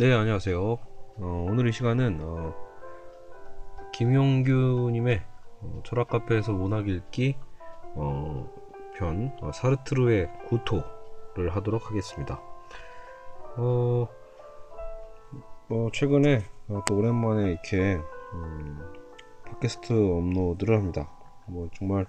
네 0.00 0.14
안녕하세요. 0.14 0.60
어, 0.62 1.46
오늘 1.50 1.66
이 1.66 1.72
시간은 1.72 2.20
어, 2.22 2.54
김용규님의 3.92 5.20
어, 5.60 5.82
철학카페에서 5.84 6.52
문학 6.52 6.86
읽기 6.88 7.34
어, 7.96 8.48
편 8.94 9.36
어, 9.40 9.50
사르트르의 9.50 10.30
구토를 10.46 11.50
하도록 11.50 11.84
하겠습니다. 11.84 12.40
어, 13.56 14.06
뭐 15.66 15.90
최근에 15.92 16.44
어, 16.68 16.80
또 16.86 16.96
오랜만에 16.96 17.50
이렇게 17.50 17.98
음, 18.34 18.78
팟캐스트 19.46 19.92
업로드를 19.92 20.76
합니다. 20.76 21.10
뭐 21.48 21.68
정말 21.74 22.06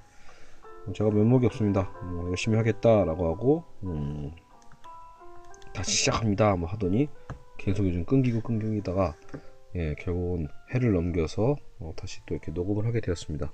제가 0.93 1.09
면목이 1.09 1.48
없습니다. 1.48 1.90
뭐 2.03 2.29
열심히 2.29 2.55
하겠다라고 2.55 3.31
하고 3.31 3.63
음, 3.81 4.32
다시 5.73 5.93
시작합니다. 5.93 6.55
뭐 6.55 6.70
하더니 6.70 7.10
계속 7.60 7.85
요즘 7.85 8.05
끊기고 8.05 8.41
끊기다가 8.41 9.15
예, 9.76 9.93
결국은 9.99 10.48
해를 10.74 10.93
넘겨서 10.93 11.55
어, 11.79 11.93
다시 11.96 12.21
또 12.26 12.34
이렇게 12.34 12.51
녹음을 12.51 12.85
하게 12.85 13.01
되었습니다. 13.01 13.51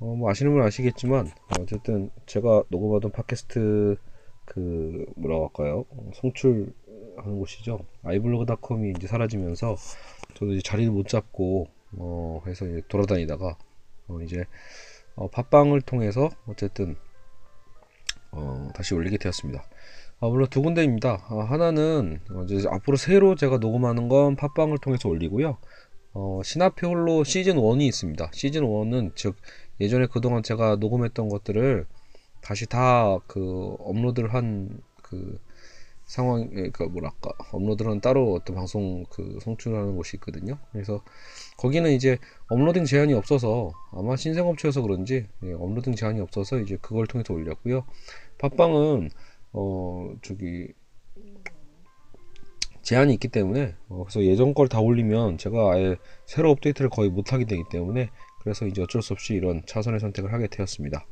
어, 0.00 0.14
뭐 0.14 0.30
아시는 0.30 0.52
분 0.52 0.62
아시겠지만 0.62 1.30
어, 1.48 1.64
쨌든 1.66 2.10
제가 2.26 2.64
녹음하던 2.68 3.12
팟캐스트 3.12 3.96
그 4.44 5.06
뭐라고 5.16 5.44
할까요? 5.46 5.84
어, 5.90 6.10
송출하는 6.14 7.38
곳이죠. 7.38 7.78
아이블로그닷컴이 8.02 8.90
이제 8.90 9.06
사라지면서 9.06 9.76
저도 10.34 10.52
이제 10.52 10.62
자리를 10.62 10.92
못 10.92 11.08
잡고 11.08 11.68
어, 11.92 12.42
해서 12.46 12.66
이제 12.66 12.82
돌아다니다가 12.88 13.56
어, 14.08 14.20
이제 14.20 14.44
어, 15.14 15.28
팟빵을 15.30 15.80
통해서 15.82 16.28
어쨌든 16.46 16.96
어, 18.32 18.68
다시 18.74 18.94
올리게 18.94 19.16
되었습니다. 19.16 19.64
아, 20.20 20.28
물론 20.28 20.48
두 20.50 20.62
군데입니다. 20.62 21.26
아, 21.28 21.40
하나는 21.48 22.20
어, 22.30 22.44
이제 22.44 22.66
앞으로 22.68 22.96
새로 22.96 23.34
제가 23.34 23.58
녹음하는 23.58 24.08
건 24.08 24.36
팟빵을 24.36 24.78
통해서 24.78 25.08
올리고요. 25.08 25.58
어, 26.14 26.40
신화표 26.44 26.88
홀로 26.88 27.24
시즌 27.24 27.56
1이 27.56 27.82
있습니다. 27.82 28.30
시즌 28.32 28.62
1은 28.62 29.12
즉 29.16 29.36
예전에 29.80 30.06
그동안 30.06 30.42
제가 30.42 30.76
녹음했던 30.76 31.28
것들을 31.28 31.86
다시 32.40 32.66
다 32.66 33.18
그 33.26 33.76
업로드를 33.80 34.32
한 34.34 34.80
그 35.04 35.38
상황, 36.06 36.50
그러니까 36.50 36.86
뭐랄까 36.86 37.30
업로드는 37.52 38.00
따로 38.00 38.34
어떤 38.34 38.56
방송 38.56 39.04
그 39.10 39.38
송출하는 39.42 39.96
곳이 39.96 40.16
있거든요. 40.18 40.58
그래서 40.72 41.02
거기는 41.56 41.90
이제 41.92 42.18
uploading 42.48 42.84
제한이 42.84 43.14
없어서 43.14 43.72
아마 43.92 44.16
신생업체여서 44.16 44.82
그런지 44.82 45.26
예, 45.44 45.52
uploading 45.52 45.94
제한이 45.94 46.20
없어서 46.20 46.58
이제 46.60 46.76
그걸 46.82 47.06
통해서 47.06 47.32
올렸고요. 47.32 47.84
팟빵은 48.38 49.10
어 49.54 50.12
저기 50.22 50.68
제한이 52.82 53.14
있기 53.14 53.28
때문에 53.28 53.74
어, 53.88 54.04
그래서 54.04 54.22
예전 54.24 54.52
걸 54.52 54.68
다 54.68 54.80
올리면 54.80 55.38
제가 55.38 55.72
아예 55.72 55.96
새로 56.26 56.50
업데이트를 56.50 56.90
거의 56.90 57.08
못하게 57.10 57.46
되기 57.46 57.62
때문에 57.70 58.10
그래서 58.42 58.66
이제 58.66 58.82
어쩔 58.82 59.00
수 59.00 59.14
없이 59.14 59.34
이런 59.34 59.62
차선의 59.66 60.00
선택을 60.00 60.32
하게 60.32 60.48
되었습니다. 60.48 61.06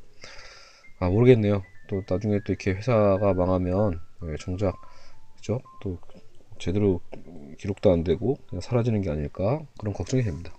아 1.01 1.09
모르겠네요. 1.09 1.63
또 1.89 2.03
나중에 2.09 2.41
또 2.45 2.53
이렇게 2.53 2.73
회사가 2.73 3.33
망하면 3.35 4.01
예, 4.25 4.37
정작 4.39 4.75
그죠? 5.37 5.61
또 5.83 5.99
제대로 6.59 7.01
기록도 7.59 7.91
안 7.93 8.05
되고 8.05 8.37
그냥 8.49 8.61
사라지는 8.61 9.01
게 9.01 9.11
아닐까 9.11 9.61
그런 9.79 9.95
걱정이 9.95 10.23
됩니다. 10.23 10.53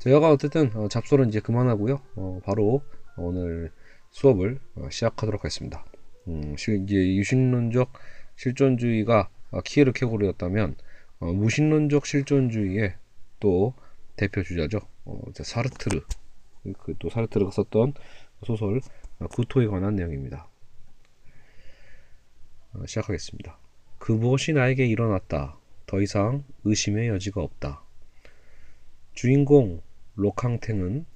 제가 0.00 0.30
어쨌든 0.30 0.74
어, 0.74 0.88
잡소는 0.88 1.28
이제 1.28 1.40
그만하고요. 1.40 2.00
어, 2.16 2.40
바로 2.44 2.82
오늘 3.16 3.70
수업을 4.10 4.58
어, 4.76 4.88
시작하도록 4.90 5.40
하겠습니다. 5.40 5.84
음, 6.28 6.54
이제 6.54 7.16
유신론적 7.16 7.92
실존주의가 8.36 9.28
키에르 9.64 9.92
케고르였다면 9.92 10.76
어, 11.20 11.32
무신론적 11.32 12.06
실존주의의 12.06 12.94
또 13.40 13.74
대표 14.16 14.42
주자죠. 14.42 14.80
어, 15.04 15.20
사르트르 15.34 16.00
그 16.78 16.94
또 16.98 17.10
사르트르가 17.10 17.50
썼던 17.50 17.94
소설 18.44 18.80
어, 19.18 19.26
구토에 19.28 19.66
관한 19.66 19.96
내용입니다. 19.96 20.48
어, 22.74 22.86
시작하겠습니다. 22.86 23.58
그 23.98 24.12
무엇이 24.12 24.52
나에게 24.52 24.86
일어났다. 24.86 25.58
더 25.86 26.00
이상 26.00 26.44
의심의 26.64 27.08
여지가 27.08 27.42
없다. 27.42 27.82
주인공 29.12 29.82
로캉탱은 30.16 31.06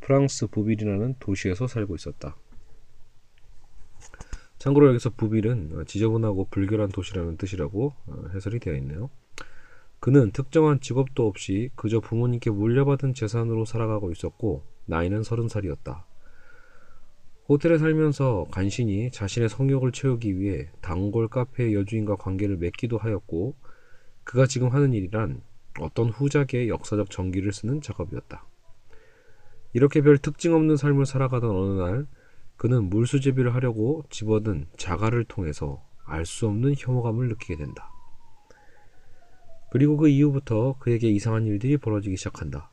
프랑스 0.00 0.46
부빌이라는 0.46 1.16
도시에서 1.18 1.66
살고 1.66 1.96
있었다. 1.96 2.36
참고로 4.66 4.88
여기서 4.88 5.10
부빌은 5.10 5.70
어, 5.74 5.84
지저분하고 5.84 6.48
불결한 6.50 6.88
도시라는 6.88 7.36
뜻이라고 7.36 7.94
어, 8.06 8.24
해설이 8.34 8.58
되어 8.58 8.74
있네요. 8.78 9.10
그는 10.00 10.32
특정한 10.32 10.80
직업도 10.80 11.24
없이 11.24 11.70
그저 11.76 12.00
부모님께 12.00 12.50
물려받은 12.50 13.14
재산으로 13.14 13.64
살아가고 13.64 14.10
있었고 14.10 14.64
나이는 14.86 15.22
서른 15.22 15.46
살이었다. 15.46 16.04
호텔에 17.48 17.78
살면서 17.78 18.48
간신히 18.50 19.12
자신의 19.12 19.48
성욕을 19.50 19.92
채우기 19.92 20.36
위해 20.40 20.68
단골 20.80 21.28
카페의 21.28 21.72
여주인과 21.74 22.16
관계를 22.16 22.56
맺기도 22.56 22.98
하였고 22.98 23.54
그가 24.24 24.46
지금 24.46 24.70
하는 24.70 24.92
일이란 24.92 25.42
어떤 25.78 26.08
후작의 26.08 26.68
역사적 26.68 27.10
전기를 27.10 27.52
쓰는 27.52 27.80
작업이었다. 27.80 28.44
이렇게 29.74 30.02
별 30.02 30.18
특징 30.18 30.54
없는 30.54 30.76
삶을 30.76 31.06
살아가던 31.06 31.50
어느 31.50 31.80
날 31.80 32.06
그는 32.56 32.88
물수제비를 32.88 33.54
하려고 33.54 34.04
집어든 34.10 34.66
자갈을 34.76 35.24
통해서 35.24 35.84
알 36.04 36.24
수 36.24 36.46
없는 36.46 36.74
혐오감을 36.78 37.28
느끼게 37.28 37.56
된다. 37.56 37.90
그리고 39.70 39.96
그 39.96 40.08
이후부터 40.08 40.76
그에게 40.78 41.10
이상한 41.10 41.46
일들이 41.46 41.76
벌어지기 41.76 42.16
시작한다. 42.16 42.70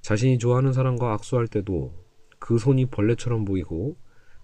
자신이 0.00 0.38
좋아하는 0.38 0.72
사람과 0.72 1.12
악수할 1.14 1.46
때도 1.46 1.94
그 2.38 2.58
손이 2.58 2.86
벌레처럼 2.86 3.44
보이고 3.44 3.96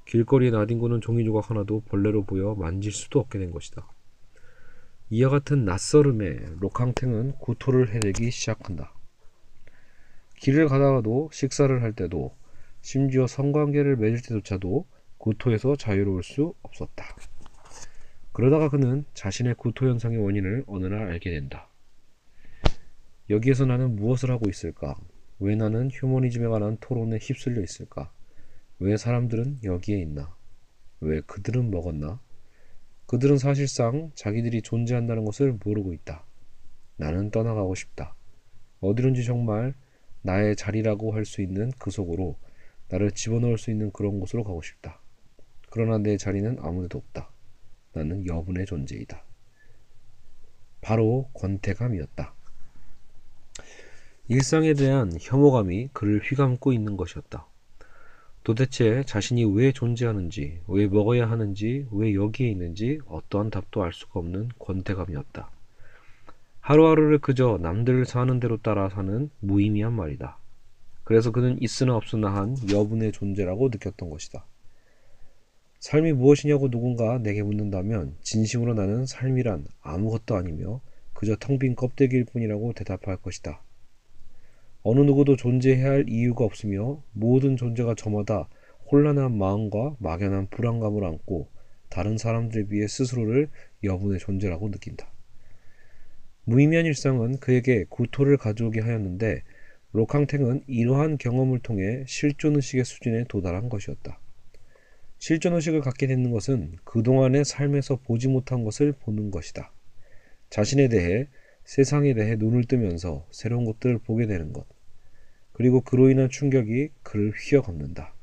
길거리에 0.07 0.51
나뒹구는 0.51 1.01
종이 1.01 1.25
조각 1.25 1.51
하나도 1.51 1.83
벌레로 1.87 2.25
보여 2.25 2.55
만질 2.55 2.93
수도 2.93 3.21
없게 3.21 3.39
된 3.39 3.51
것이다. 3.51 3.87
이와 5.11 5.31
같은 5.31 5.65
낯설음에 5.65 6.57
로캉탱은 6.61 7.39
구토를 7.39 7.91
해내기 7.91 8.31
시작한다. 8.31 8.95
길을 10.39 10.69
가다가도 10.69 11.31
식사를 11.33 11.83
할 11.83 11.93
때도 11.93 12.37
심지어 12.85 13.27
성관계를 13.27 13.97
맺을 13.97 14.21
때조차도 14.21 14.87
구토에서 15.17 15.75
자유로울 15.75 16.23
수 16.23 16.55
없었다. 16.61 17.17
그러다가 18.33 18.69
그는 18.69 19.07
자신의 19.15 19.55
구토 19.55 19.89
현상의 19.89 20.19
원인을 20.19 20.65
어느 20.67 20.85
날 20.85 21.09
알게 21.09 21.31
된다. 21.31 21.71
여기에서 23.31 23.65
나는 23.65 23.97
무엇을 23.97 24.31
하고 24.31 24.51
있을까? 24.51 24.97
왜 25.39 25.57
나는 25.57 25.89
휴머니즘에 25.91 26.47
관한 26.47 26.77
토론에 26.79 27.17
휩쓸려 27.23 27.63
있을까? 27.63 28.13
왜 28.81 28.99
사람들은 28.99 29.61
여기에 29.65 30.01
있나? 30.01 30.37
왜 31.01 31.23
그들은 31.23 31.71
먹었나? 31.71 32.21
그들은 33.07 33.39
사실상 33.39 34.11
자기들이 34.15 34.61
존재한다는 34.61 35.25
것을 35.25 35.59
모르고 35.65 35.95
있다. 35.95 36.27
나는 36.97 37.31
떠나가고 37.31 37.75
싶다. 37.75 38.15
어디론지 38.81 39.25
정말 39.25 39.73
나의 40.21 40.55
자리라고 40.55 41.15
할 41.15 41.25
수 41.25 41.41
있는 41.41 41.73
그 41.79 41.91
속으로 41.91 42.37
나를 42.95 43.11
집어넣을 43.11 43.59
수 43.59 43.73
있는 43.73 43.91
그런 43.91 44.21
곳으로 44.21 44.45
가고 44.45 44.63
싶다. 44.63 45.01
그러나 45.71 45.99
내 45.99 46.17
자리는 46.17 46.59
아무데도 46.61 46.99
없다. 46.99 47.29
나는 47.93 48.25
여분의 48.25 48.67
존재이다. 48.67 49.25
바로 50.81 51.29
권태감이었다. 51.35 52.33
일상에 54.29 54.75
대한 54.75 55.11
혐오감이 55.21 55.89
그를 55.93 56.21
휘감고 56.23 56.73
있는 56.73 56.97
것이었다. 56.97 57.47
도대체 58.45 59.03
자신이 59.05 59.45
왜 59.45 59.73
존재하는지, 59.73 60.61
왜 60.69 60.87
먹어야 60.87 61.29
하는지, 61.29 61.89
왜 61.91 62.15
여기에 62.15 62.49
있는지 62.49 63.01
어떠한 63.07 63.51
답도 63.51 63.83
알 63.83 63.93
수가 63.93 64.21
없는 64.21 64.51
권태감이었다. 64.61 65.51
하루하루를 66.61 67.19
그저 67.19 67.59
남들 67.61 68.05
사는 68.05 68.39
대로 68.39 68.57
따라 68.59 68.89
사는 68.89 69.31
무의미한 69.41 69.95
말이다. 69.95 70.39
그래서 71.05 71.31
그는 71.31 71.61
있으나 71.61 71.95
없으나 71.97 72.35
한 72.35 72.57
여분의 72.71 73.13
존재라고 73.13 73.69
느꼈던 73.69 74.11
것이다. 74.11 74.45
삶이 75.81 76.15
무엇이냐고 76.15 76.71
누군가 76.71 77.19
내게 77.19 77.43
묻는다면 77.43 78.17
진심으로 78.23 78.73
나는 78.73 79.05
삶이란 79.05 79.67
아무것도 79.83 80.35
아니며 80.35 80.81
그저 81.13 81.37
텅 81.37 81.59
빈 81.59 81.77
껍데기일 81.77 82.25
뿐이라고 82.25 82.73
대답할 82.73 83.19
것이다. 83.19 83.63
어느 84.83 85.01
누구도 85.01 85.37
존재해야 85.37 85.91
할 85.91 86.05
이유가 86.09 86.45
없으며 86.45 87.03
모든 87.13 87.57
존재가 87.57 87.95
저마다 87.97 88.49
혼란한 88.91 89.37
마음과 89.37 89.97
막연한 89.99 90.49
불안감을 90.49 91.05
안고 91.05 91.49
다른 91.89 92.19
사람들에 92.19 92.67
비해 92.67 92.87
스스로를 92.87 93.49
여분의 93.83 94.19
존재라고 94.21 94.71
느낀다. 94.71 95.07
무의미한 96.45 96.87
일상은 96.87 97.39
그에게 97.39 97.85
구토를 97.89 98.37
가져오게 98.37 98.81
하였는데 98.81 99.43
로캉탱은 99.95 100.65
이러한 100.67 101.19
경험을 101.19 101.61
통해 101.61 102.03
실존의식의 102.09 102.85
수준에 102.85 103.25
도달한 103.29 103.69
것이었다. 103.69 104.19
실존의식을 105.19 105.83
갖게 105.83 106.09
되는 106.09 106.33
것은 106.33 106.79
그동안의 106.83 107.45
삶에서 107.45 108.01
보지 108.01 108.27
못한 108.27 108.65
것을 108.65 108.93
보는 108.93 109.31
것이다. 109.31 109.73
자신에 110.51 110.89
대해 110.89 111.29
세상에 111.65 112.13
대해 112.13 112.35
눈을 112.35 112.65
뜨면서 112.65 113.29
새로운 113.31 113.65
것들을 113.65 113.99
보게 113.99 114.27
되는 114.27 114.53
것. 114.53 114.67
그리고 115.53 115.81
그로 115.81 116.11
인한 116.11 116.29
충격이 116.29 116.91
그를 117.05 117.31
휘어감는다. 117.31 118.17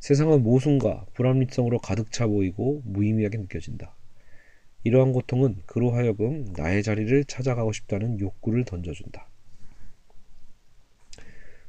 세상은 0.00 0.42
모순과 0.42 1.06
불합리성으로 1.14 1.78
가득 1.78 2.10
차 2.10 2.26
보이고 2.26 2.82
무의미하게 2.84 3.38
느껴진다. 3.38 3.94
이러한 4.82 5.12
고통은 5.12 5.62
그로 5.66 5.92
하여금 5.92 6.46
나의 6.56 6.82
자리를 6.82 7.26
찾아가고 7.26 7.72
싶다는 7.72 8.18
욕구를 8.18 8.64
던져준다. 8.64 9.28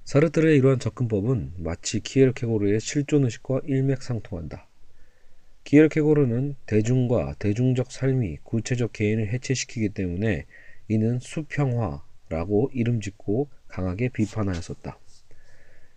사르트르의 0.06 0.60
이러한 0.60 0.78
접근법은 0.78 1.54
마치 1.58 2.00
키에르케고르의 2.00 2.80
실존의식과 2.80 3.62
일맥상통한다. 3.66 4.68
키에르케고르는 5.64 6.58
대중과 6.68 7.38
대중적 7.40 7.92
삶이 7.92 8.38
구체적 8.44 8.94
개인을 8.94 9.34
해체시키기 9.34 9.90
때문에 9.90 10.46
이는 10.90 11.18
수평화라고 11.20 12.70
이름 12.72 13.02
짓고 13.02 13.50
강하게 13.68 14.10
비판하였었다. 14.10 15.00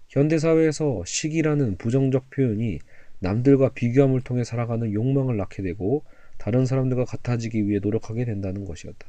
현대사회에서 0.08 1.02
시기라는 1.04 1.76
부정적 1.76 2.30
표현이 2.30 2.78
남들과 3.18 3.74
비교함을 3.74 4.22
통해 4.22 4.42
살아가는 4.42 4.90
욕망을 4.90 5.36
낳게 5.36 5.62
되고 5.62 6.02
다른 6.38 6.64
사람들과 6.64 7.04
같아지기 7.04 7.68
위해 7.68 7.78
노력하게 7.82 8.24
된다는 8.24 8.64
것이었다. 8.64 9.06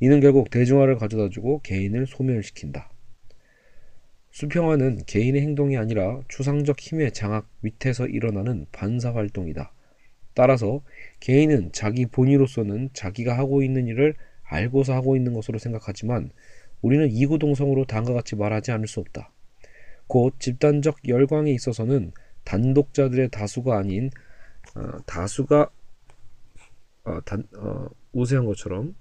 이는 0.00 0.20
결국 0.20 0.48
대중화를 0.48 0.96
가져다주고 0.96 1.60
개인을 1.60 2.06
소멸시킨다. 2.06 2.90
수평화는 4.30 5.04
개인의 5.06 5.42
행동이 5.42 5.76
아니라 5.76 6.20
추상적 6.28 6.78
힘의 6.78 7.12
장악 7.12 7.48
밑에서 7.60 8.06
일어나는 8.06 8.66
반사 8.72 9.14
활동이다. 9.14 9.72
따라서 10.34 10.82
개인은 11.18 11.72
자기 11.72 12.06
본의로서는 12.06 12.90
자기가 12.92 13.36
하고 13.36 13.62
있는 13.62 13.88
일을 13.88 14.14
알고서 14.42 14.94
하고 14.94 15.16
있는 15.16 15.34
것으로 15.34 15.58
생각하지만 15.58 16.30
우리는 16.82 17.10
이구동성으로 17.10 17.84
다음과 17.84 18.12
같이 18.12 18.36
말하지 18.36 18.72
않을 18.72 18.86
수 18.86 19.00
없다. 19.00 19.32
곧 20.06 20.34
집단적 20.38 21.08
열광에 21.08 21.52
있어서는 21.52 22.12
단독자들의 22.44 23.30
다수가 23.30 23.76
아닌 23.76 24.10
어, 24.74 24.98
다수가 25.06 25.70
어, 27.04 27.20
단, 27.24 27.44
어, 27.56 27.86
우세한 28.12 28.44
것처럼 28.46 28.94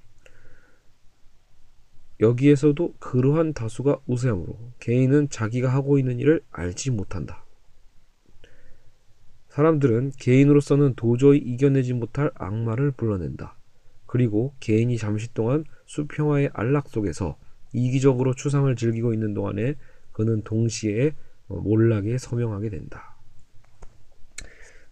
여기에서도 2.20 2.96
그러한 3.00 3.54
다수가 3.54 4.00
우세함으로 4.06 4.58
개인은 4.80 5.30
자기가 5.30 5.70
하고 5.70 5.98
있는 5.98 6.20
일을 6.20 6.42
알지 6.52 6.92
못한다. 6.92 7.46
사람들은 9.50 10.12
개인으로서는 10.18 10.96
도저히 10.96 11.40
이겨내지 11.40 11.94
못할 11.94 12.32
악마를 12.36 12.92
불러낸다. 12.92 13.58
그리고 14.06 14.54
개인이 14.60 14.96
잠시 14.98 15.34
동안 15.34 15.64
수평화의 15.86 16.52
안락 16.54 16.90
속에서 16.90 17.38
이기적으로 17.74 18.34
추상을 18.34 18.74
즐기고 18.76 19.14
있는 19.14 19.34
동안에 19.34 19.76
그는 20.12 20.42
동시에 20.44 21.14
몰락에 21.48 22.18
서명하게 22.18 22.70
된다. 22.70 23.16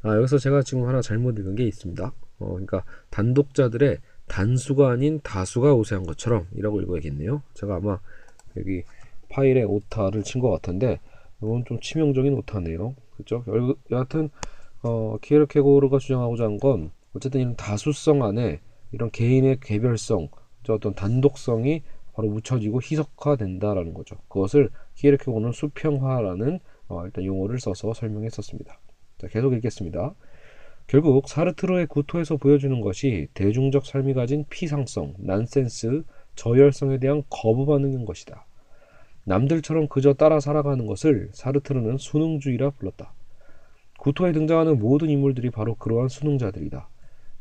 아, 0.01 0.15
여기서 0.15 0.37
제가 0.37 0.61
지금 0.61 0.85
하나 0.85 1.01
잘못 1.01 1.37
읽은 1.39 1.55
게 1.55 1.65
있습니다. 1.65 2.13
어, 2.39 2.47
그러니까 2.49 2.83
단독자들의 3.09 3.97
단수가 4.27 4.89
아닌 4.89 5.19
다수가 5.23 5.73
우세한 5.75 6.05
것처럼 6.05 6.47
이라고 6.55 6.81
읽어야겠네요. 6.81 7.41
제가 7.53 7.75
아마 7.77 7.99
여기 8.57 8.83
파일에 9.29 9.63
오타를 9.63 10.23
친 10.23 10.41
것 10.41 10.49
같은데 10.51 10.99
이건 11.41 11.63
좀 11.65 11.79
치명적인 11.79 12.33
오타네요. 12.33 12.95
그죠? 13.17 13.43
여하튼 13.91 14.29
어, 14.83 15.17
키에르케고르가 15.21 15.99
주장하고자 15.99 16.43
한 16.45 16.57
건 16.59 16.91
어쨌든 17.13 17.41
이런 17.41 17.55
다수성 17.55 18.23
안에 18.23 18.59
이런 18.91 19.09
개인의 19.11 19.59
개별성, 19.59 20.29
어떤 20.69 20.93
단독성이 20.93 21.81
바로 22.13 22.29
묻혀지고 22.29 22.79
희석화된다라는 22.81 23.93
거죠. 23.93 24.17
그것을 24.27 24.69
키에르케고르는 24.95 25.51
수평화라는 25.51 26.59
어, 26.89 27.05
일단 27.05 27.25
용어를 27.25 27.59
써서 27.59 27.93
설명했었습니다. 27.93 28.79
자, 29.17 29.27
계속 29.27 29.53
읽겠습니다. 29.53 30.13
결국 30.87 31.27
사르트르의 31.27 31.87
구토에서 31.87 32.37
보여주는 32.37 32.79
것이 32.79 33.27
대중적 33.33 33.85
삶이 33.85 34.13
가진 34.13 34.45
피상성, 34.49 35.15
난센스, 35.17 36.03
저열성에 36.35 36.99
대한 36.99 37.23
거부 37.29 37.65
반응인 37.65 38.05
것이다. 38.05 38.45
남들처럼 39.25 39.89
그저 39.89 40.13
따라 40.13 40.39
살아가는 40.39 40.87
것을 40.87 41.29
사르트르는 41.33 41.97
수능주의라 41.97 42.69
불렀다. 42.69 43.13
구토에 43.99 44.31
등장하는 44.31 44.79
모든 44.79 45.09
인물들이 45.09 45.49
바로 45.49 45.75
그러한 45.75 46.07
수능자들이다. 46.07 46.87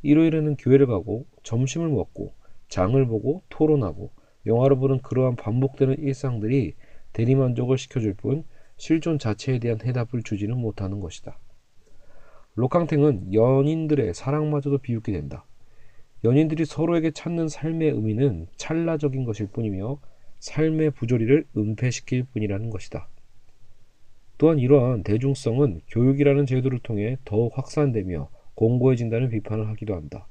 일요일에는 0.03 0.57
교회를 0.57 0.89
가고 0.89 1.27
점심을 1.45 1.89
먹고 1.89 2.35
장을 2.69 3.07
보고 3.07 3.45
토론하고 3.49 4.11
영화를 4.47 4.77
보는 4.77 4.99
그러한 5.03 5.37
반복되는 5.37 6.01
일상들이 6.01 6.75
대리만족을 7.13 7.79
시켜줄 7.79 8.15
뿐 8.15 8.43
실존 8.77 9.21
자체에 9.21 9.61
대한 9.61 9.79
해답을 9.85 10.25
주지는 10.25 10.59
못하는 10.59 10.99
것이다. 10.99 11.39
로캉탱은 12.57 13.35
연인들의 13.35 14.15
사랑마저도 14.15 14.79
비웃게 14.79 15.13
된다. 15.13 15.45
연인들이 16.25 16.65
서로에게 16.65 17.11
찾는 17.11 17.49
삶의 17.49 17.91
의미는 17.91 18.47
찰나적인 18.57 19.25
것일 19.25 19.49
뿐이며 19.49 19.99
삶의 20.41 20.93
부조리를 20.93 21.47
은폐시킬 21.57 22.25
뿐이라는 22.25 22.71
것이다. 22.71 23.09
또한 24.39 24.59
이러한 24.59 25.03
대중성은 25.03 25.83
교육이라는 25.89 26.47
제도를 26.47 26.79
통해 26.79 27.19
더욱 27.25 27.57
확산되며 27.57 28.29
공고해진다는 28.55 29.29
비판을 29.29 29.69
하기도 29.69 29.95
한다. 29.95 30.27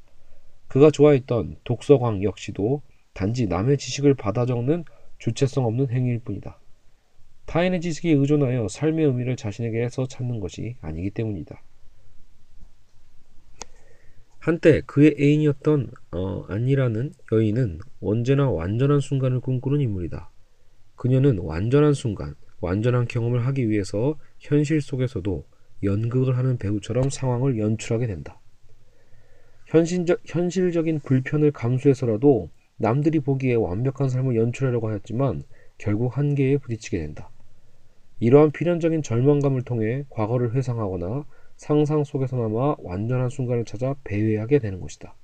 그가 0.67 0.89
좋아했던 0.89 1.57
독서광 1.63 2.23
역시도 2.23 2.81
단지 3.13 3.45
남의 3.47 3.77
지식을 3.77 4.15
받아 4.15 4.47
적는 4.47 4.83
주체성 5.19 5.65
없는 5.65 5.89
행위일 5.91 6.19
뿐이다. 6.19 6.59
타인의 7.45 7.81
지식에 7.81 8.11
의존하여 8.11 8.67
삶의 8.67 9.05
의미를 9.05 9.35
자신에게서 9.35 10.07
찾는 10.07 10.39
것이 10.39 10.75
아니기 10.81 11.11
때문이다. 11.11 11.61
한때 14.45 14.81
그의 14.81 15.15
애인이었던 15.19 15.89
어, 16.11 16.43
안니라는 16.47 17.13
여인은 17.31 17.79
언제나 17.99 18.47
완전한 18.47 18.99
순간을 18.99 19.39
꿈꾸는 19.39 19.81
인물이다. 19.81 20.29
그녀는 20.95 21.39
완전한 21.39 21.95
순간, 21.95 22.35
완전한 22.61 23.07
경험을 23.07 23.43
하기 23.47 23.67
위해서 23.71 24.19
현실 24.37 24.81
속에서도 24.81 25.47
연극을 25.81 26.37
하는 26.37 26.59
배우처럼 26.59 27.09
상황을 27.09 27.57
연출하게 27.57 28.05
된다. 28.05 28.39
현실적, 29.65 30.21
현실적인 30.25 30.99
불편을 30.99 31.51
감수해서라도 31.51 32.51
남들이 32.77 33.21
보기에 33.21 33.55
완벽한 33.55 34.09
삶을 34.09 34.35
연출하려고 34.35 34.89
하였지만 34.89 35.41
결국 35.79 36.15
한계에 36.15 36.57
부딪히게 36.57 36.99
된다. 36.99 37.31
이러한 38.19 38.51
필연적인 38.51 39.01
절망감을 39.01 39.63
통해 39.63 40.05
과거를 40.11 40.53
회상하거나 40.53 41.25
상상 41.57 42.03
속에서나마 42.03 42.75
완전한 42.79 43.29
순간을 43.29 43.65
찾아 43.65 43.95
배회하게 44.03 44.59
되는 44.59 44.79
것이다. 44.79 45.15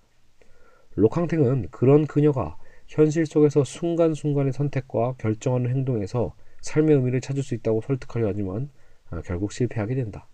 로캉탱은 0.96 1.68
그런 1.72 2.06
그녀가 2.06 2.58
현실 2.88 3.26
속에서 3.26 3.64
순간순간의 3.64 4.54
선택과 4.54 5.16
결정하는 5.18 5.70
행동에서 5.70 6.36
삶의 6.62 6.96
의미를 6.96 7.22
찾을 7.22 7.44
수 7.44 7.56
있다고 7.56 7.82
설득하려 7.82 8.28
하지만 8.28 8.70
아, 9.10 9.22
결국 9.22 9.52
실패하게 9.52 9.96
된다. 9.96 10.28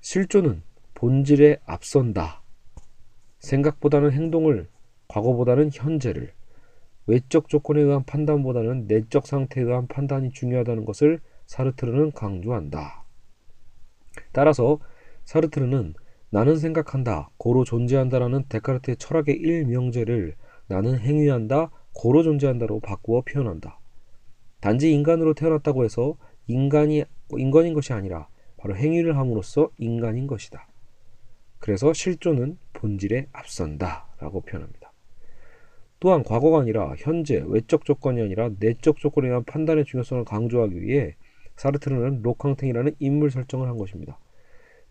실존은 0.00 0.62
본질에 0.94 1.58
앞선다. 1.64 2.42
생각보다는 3.38 4.12
행동을, 4.12 4.68
과거보다는 5.08 5.70
현재를, 5.72 6.32
외적 7.06 7.48
조건에 7.48 7.82
의한 7.82 8.04
판단보다는 8.04 8.86
내적 8.86 9.26
상태에 9.26 9.62
의한 9.62 9.86
판단이 9.86 10.32
중요하다는 10.32 10.84
것을 10.84 11.20
사르트르는 11.46 12.12
강조한다. 12.12 13.05
따라서 14.36 14.78
사르트르는 15.24 15.94
나는 16.28 16.58
생각한다, 16.58 17.30
고로 17.38 17.64
존재한다라는 17.64 18.44
데카르트의 18.50 18.98
철학의 18.98 19.34
일명제를 19.34 20.34
나는 20.66 20.98
행위한다, 20.98 21.70
고로 21.94 22.22
존재한다로 22.22 22.80
바꾸어 22.80 23.22
표현한다. 23.22 23.80
단지 24.60 24.92
인간으로 24.92 25.32
태어났다고 25.32 25.86
해서 25.86 26.18
인간이 26.48 27.04
인간인 27.30 27.72
것이 27.72 27.94
아니라 27.94 28.28
바로 28.58 28.76
행위를 28.76 29.16
함으로써 29.16 29.70
인간인 29.78 30.26
것이다. 30.26 30.68
그래서 31.58 31.94
실존은 31.94 32.58
본질에 32.74 33.28
앞선다라고 33.32 34.42
표현합니다. 34.42 34.92
또한 35.98 36.22
과거가 36.22 36.60
아니라 36.60 36.92
현재 36.98 37.42
외적 37.46 37.86
조건이 37.86 38.20
아니라 38.20 38.50
내적 38.58 38.98
조건에 38.98 39.28
대한 39.28 39.44
판단의 39.44 39.86
중요성을 39.86 40.26
강조하기 40.26 40.82
위해 40.82 41.16
사르트르는 41.56 42.20
로캉탱이라는 42.20 42.96
인물 42.98 43.30
설정을 43.30 43.66
한 43.66 43.78
것입니다. 43.78 44.18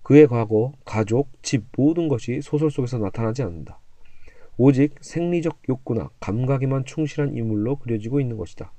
그의 0.06 0.28
과거, 0.28 0.72
가족, 0.86 1.32
집 1.42 1.64
모든 1.76 2.08
것이 2.08 2.40
소설 2.44 2.70
속에서 2.70 3.00
나타나지 3.00 3.42
않는다. 3.42 3.80
오직 4.56 4.94
생리적 5.02 5.64
욕구나 5.68 6.12
감각에만 6.20 6.86
충실한 6.86 7.36
인물로 7.36 7.78
그려지고 7.78 8.20
있는 8.20 8.38
것이다. 8.38 8.72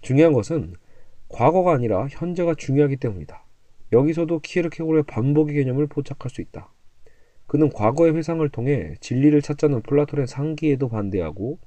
중요한 0.00 0.34
것은 0.34 0.74
과거가 1.28 1.72
아니라 1.72 2.06
현재가 2.08 2.54
중요하기 2.54 2.98
때문이다. 2.98 3.44
여기서도 3.92 4.38
키에르케고르의 4.38 5.02
반복의 5.02 5.56
개념을 5.56 5.88
포착할 5.88 6.30
수 6.30 6.42
있다. 6.42 6.72
그는 7.48 7.68
과거의 7.68 8.14
회상을 8.14 8.48
통해 8.50 8.94
진리를 9.00 9.42
찾자는 9.42 9.82
플라톤의 9.82 10.28
상기에도 10.28 10.90
반대하고 10.90 11.58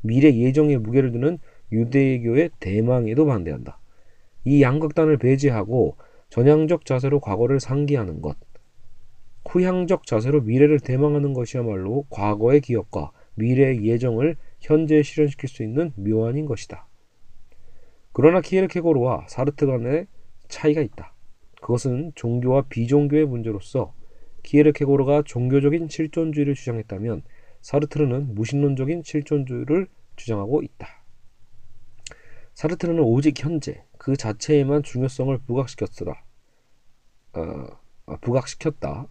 미래 0.00 0.32
예정에 0.32 0.78
무게를 0.78 1.10
두는 1.10 1.38
유대교의 1.72 2.50
대망에도 2.60 3.26
반대한다. 3.26 3.80
이 4.44 4.62
양극단을 4.62 5.16
배제하고 5.16 5.96
전향적 6.34 6.84
자세로 6.84 7.20
과거를 7.20 7.60
상기하는 7.60 8.20
것, 8.20 8.36
후향적 9.48 10.04
자세로 10.04 10.40
미래를 10.40 10.80
대망하는 10.80 11.32
것이야말로 11.32 12.06
과거의 12.10 12.60
기억과 12.60 13.12
미래의 13.36 13.84
예정을 13.84 14.34
현재에 14.58 15.04
실현시킬 15.04 15.48
수 15.48 15.62
있는 15.62 15.92
묘안인 15.94 16.46
것이다. 16.46 16.88
그러나 18.10 18.40
키에르케고르와 18.40 19.26
사르트 19.28 19.64
간의 19.66 20.08
차이가 20.48 20.80
있다. 20.80 21.14
그것은 21.60 22.10
종교와 22.16 22.62
비종교의 22.62 23.26
문제로서 23.26 23.94
키에르케고르가 24.42 25.22
종교적인 25.24 25.86
실존주의를 25.88 26.56
주장했다면 26.56 27.22
사르트르는 27.60 28.34
무신론적인 28.34 29.04
실존주의를 29.04 29.86
주장하고 30.16 30.64
있다. 30.64 31.04
사르트르는 32.54 33.04
오직 33.04 33.40
현재 33.40 33.84
그 33.98 34.16
자체에만 34.16 34.82
중요성을 34.82 35.38
부각시켰으라. 35.46 36.23
어, 37.34 37.66
아, 38.06 38.16
부각시켰다. 38.20 39.06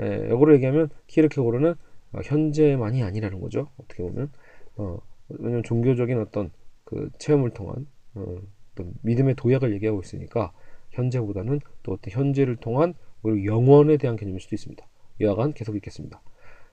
에, 0.00 0.28
역으로 0.30 0.54
얘기하면 0.54 0.90
키르케고르는 1.06 1.74
어, 2.12 2.20
현재만이 2.24 3.02
아니라는 3.02 3.40
거죠. 3.40 3.68
어떻게 3.76 4.02
보면 4.02 4.30
어, 4.76 4.98
왜냐면 5.28 5.62
종교적인 5.62 6.18
어떤 6.20 6.50
그 6.84 7.10
체험을 7.18 7.50
통한 7.50 7.86
어, 8.14 8.36
어떤 8.72 8.94
믿음의 9.02 9.34
도약을 9.36 9.72
얘기하고 9.74 10.00
있으니까 10.00 10.52
현재보다는 10.90 11.60
또 11.82 11.92
어떤 11.92 12.12
현재를 12.12 12.56
통한 12.56 12.94
오히려 13.22 13.54
영원에 13.54 13.96
대한 13.96 14.16
개념일 14.16 14.40
수도 14.40 14.54
있습니다. 14.54 14.86
여하간 15.20 15.54
계속 15.54 15.76
읽겠습니다. 15.76 16.20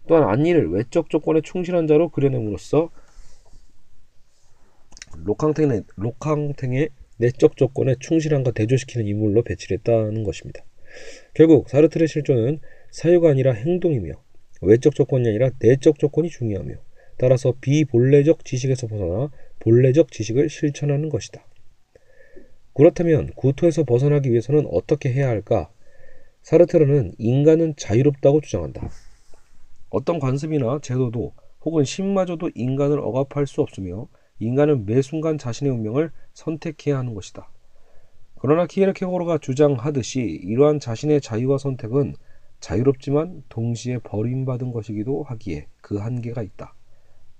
또한 0.07 0.27
안니를 0.27 0.71
외적 0.71 1.09
조건에 1.09 1.41
충실한 1.41 1.87
자로 1.87 2.09
그려냄으로써 2.09 2.89
록캉탱의, 5.23 5.83
록캉탱의 5.95 6.89
내적 7.17 7.57
조건에 7.57 7.95
충실한가 7.99 8.51
대조시키는 8.51 9.05
인물로 9.07 9.43
배치를 9.43 9.77
했다는 9.79 10.23
것입니다. 10.23 10.63
결국 11.33 11.69
사르트르의 11.69 12.07
실존은 12.07 12.59
사유가 12.91 13.29
아니라 13.29 13.53
행동이며 13.53 14.13
외적 14.61 14.95
조건이 14.95 15.27
아니라 15.27 15.51
내적 15.59 15.99
조건이 15.99 16.29
중요하며 16.29 16.75
따라서 17.17 17.53
비본래적 17.61 18.45
지식에서 18.45 18.87
벗어나 18.87 19.29
본래적 19.59 20.11
지식을 20.11 20.49
실천하는 20.49 21.09
것이다. 21.09 21.45
그렇다면 22.73 23.31
구토에서 23.35 23.83
벗어나기 23.83 24.31
위해서는 24.31 24.65
어떻게 24.71 25.11
해야 25.11 25.27
할까? 25.27 25.69
사르트르는 26.43 27.13
인간은 27.17 27.75
자유롭다고 27.75 28.41
주장한다. 28.41 28.89
어떤 29.89 30.19
관습이나 30.19 30.79
제도도 30.81 31.33
혹은 31.61 31.83
신마저도 31.83 32.51
인간을 32.55 32.99
억압할 32.99 33.47
수 33.47 33.61
없으며 33.61 34.07
인간은 34.39 34.85
매 34.85 35.01
순간 35.01 35.37
자신의 35.37 35.73
운명을 35.73 36.11
선택해야 36.33 36.97
하는 36.97 37.13
것이다. 37.13 37.49
그러나 38.41 38.65
키에르케고르가 38.65 39.37
주장하듯이 39.37 40.21
이러한 40.21 40.79
자신의 40.79 41.19
자유와 41.19 41.57
선택은 41.57 42.15
자유롭지만 42.61 43.43
동시에 43.49 43.99
버림받은 43.99 44.71
것이기도 44.71 45.23
하기에 45.23 45.67
그 45.81 45.97
한계가 45.97 46.41
있다. 46.41 46.73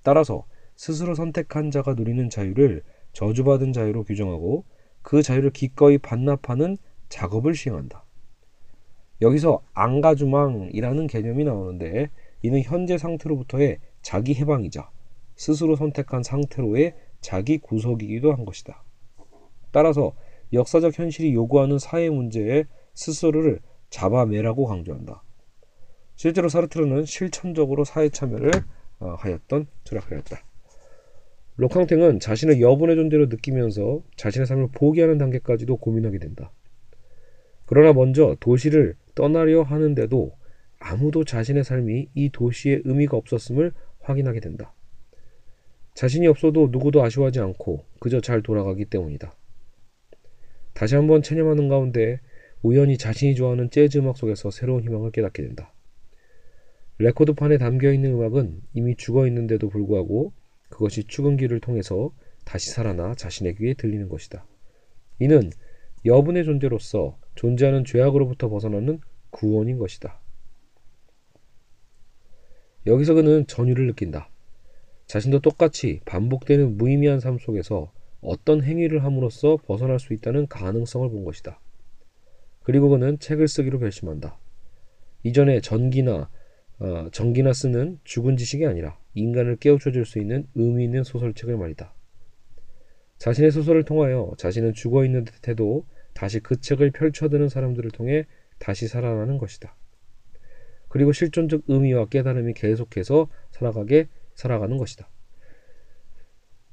따라서 0.03 0.45
스스로 0.75 1.15
선택한 1.15 1.71
자가 1.71 1.93
누리는 1.93 2.29
자유를 2.29 2.83
저주받은 3.13 3.73
자유로 3.73 4.03
규정하고 4.03 4.65
그 5.01 5.21
자유를 5.21 5.51
기꺼이 5.51 5.97
반납하는 5.97 6.77
작업을 7.07 7.55
시행한다. 7.55 8.03
여기서 9.21 9.61
안가주망이라는 9.73 11.07
개념이 11.07 11.43
나오는데 11.43 12.09
이는 12.41 12.61
현재 12.61 12.97
상태로부터의 12.97 13.79
자기 14.01 14.35
해방이자 14.35 14.89
스스로 15.35 15.75
선택한 15.75 16.23
상태로의 16.23 16.95
자기 17.21 17.57
구속이기도 17.57 18.33
한 18.33 18.45
것이다. 18.45 18.83
따라서 19.71 20.13
역사적 20.53 20.97
현실이 20.97 21.33
요구하는 21.33 21.79
사회 21.79 22.09
문제에 22.09 22.65
스스로를 22.93 23.59
잡아매라고 23.89 24.65
강조한다. 24.65 25.23
실제로 26.15 26.49
사르트르는 26.49 27.05
실천적으로 27.05 27.83
사회 27.85 28.09
참여를 28.09 28.51
어, 28.99 29.15
하였던 29.17 29.67
철학가였다. 29.85 30.43
로캉탱은 31.55 32.19
자신의 32.19 32.61
여분의 32.61 32.95
존재로 32.95 33.25
느끼면서 33.27 34.01
자신의 34.15 34.45
삶을 34.47 34.69
포기하는 34.73 35.17
단계까지도 35.17 35.77
고민하게 35.77 36.19
된다. 36.19 36.51
그러나 37.65 37.93
먼저 37.93 38.35
도시를 38.39 38.95
떠나려 39.13 39.61
하는데도 39.61 40.31
아무도 40.79 41.23
자신의 41.25 41.63
삶이 41.63 42.09
이 42.15 42.29
도시에 42.29 42.81
의미가 42.83 43.17
없었음을 43.17 43.73
확인하게 43.99 44.39
된다. 44.39 44.73
자신이 45.93 46.27
없어도 46.27 46.69
누구도 46.71 47.03
아쉬워하지 47.03 47.41
않고 47.41 47.83
그저 47.99 48.21
잘 48.21 48.41
돌아가기 48.41 48.85
때문이다. 48.85 49.33
다시 50.79 50.95
한번 50.95 51.21
체념하는 51.21 51.67
가운데 51.67 52.21
우연히 52.61 52.97
자신이 52.97 53.35
좋아하는 53.35 53.69
재즈 53.69 53.97
음악 53.97 54.15
속에서 54.15 54.49
새로운 54.49 54.81
희망을 54.81 55.11
깨닫게 55.11 55.43
된다. 55.43 55.73
레코드판에 56.99 57.57
담겨 57.57 57.91
있는 57.91 58.13
음악은 58.13 58.61
이미 58.71 58.95
죽어 58.95 59.27
있는데도 59.27 59.67
불구하고 59.67 60.31
그것이 60.69 61.03
축은기를 61.03 61.59
통해서 61.59 62.13
다시 62.45 62.69
살아나 62.69 63.13
자신의 63.13 63.55
귀에 63.55 63.73
들리는 63.73 64.07
것이다. 64.07 64.47
이는 65.19 65.49
여분의 66.05 66.45
존재로서 66.45 67.19
존재하는 67.35 67.83
죄악으로부터 67.83 68.47
벗어나는 68.47 69.01
구원인 69.31 69.79
것이다. 69.79 70.21
여기서 72.85 73.15
그는 73.15 73.45
전율을 73.47 73.85
느낀다. 73.85 74.29
자신도 75.07 75.41
똑같이 75.41 75.99
반복되는 76.05 76.77
무의미한 76.77 77.19
삶 77.19 77.37
속에서 77.37 77.91
어떤 78.21 78.63
행위를 78.63 79.03
함으로써 79.03 79.57
벗어날 79.57 79.99
수 79.99 80.13
있다는 80.13 80.47
가능성을 80.47 81.09
본 81.09 81.23
것이다. 81.23 81.59
그리고 82.63 82.89
그는 82.89 83.19
책을 83.19 83.47
쓰기로 83.47 83.79
결심한다. 83.79 84.37
이전에 85.23 85.61
전기나 85.61 86.29
어, 86.79 87.09
전기나 87.11 87.51
쓰는 87.51 87.99
죽은 88.03 88.37
지식이 88.37 88.65
아니라 88.65 88.97
인간을 89.13 89.57
깨우쳐 89.57 89.91
줄 89.91 90.05
수 90.05 90.19
있는 90.19 90.47
의미 90.55 90.85
있는 90.85 91.03
소설책을 91.03 91.57
말이다. 91.57 91.93
자신의 93.17 93.51
소설을 93.51 93.83
통하여 93.83 94.31
자신은 94.37 94.73
죽어 94.73 95.03
있는 95.03 95.25
듯해도 95.25 95.85
다시 96.13 96.39
그 96.39 96.59
책을 96.61 96.91
펼쳐드는 96.91 97.49
사람들을 97.49 97.91
통해 97.91 98.25
다시 98.59 98.87
살아나는 98.87 99.37
것이다. 99.37 99.75
그리고 100.87 101.11
실존적 101.11 101.63
의미와 101.67 102.05
깨달음이 102.07 102.53
계속해서 102.53 103.29
살아가게 103.51 104.07
살아가는 104.35 104.77
것이다. 104.77 105.09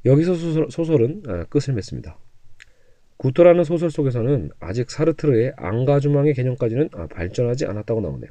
여기서 0.06 0.34
소설, 0.70 1.02
은 1.02 1.22
아, 1.26 1.44
끝을 1.44 1.75
맺습니다. 1.75 2.18
구토라는 3.16 3.64
소설 3.64 3.90
속에서는 3.90 4.50
아직 4.60 4.90
사르트르의 4.90 5.54
앙가주망의 5.56 6.34
개념까지는 6.34 6.90
아, 6.92 7.06
발전하지 7.08 7.66
않았다고 7.66 8.00
나오네요. 8.00 8.30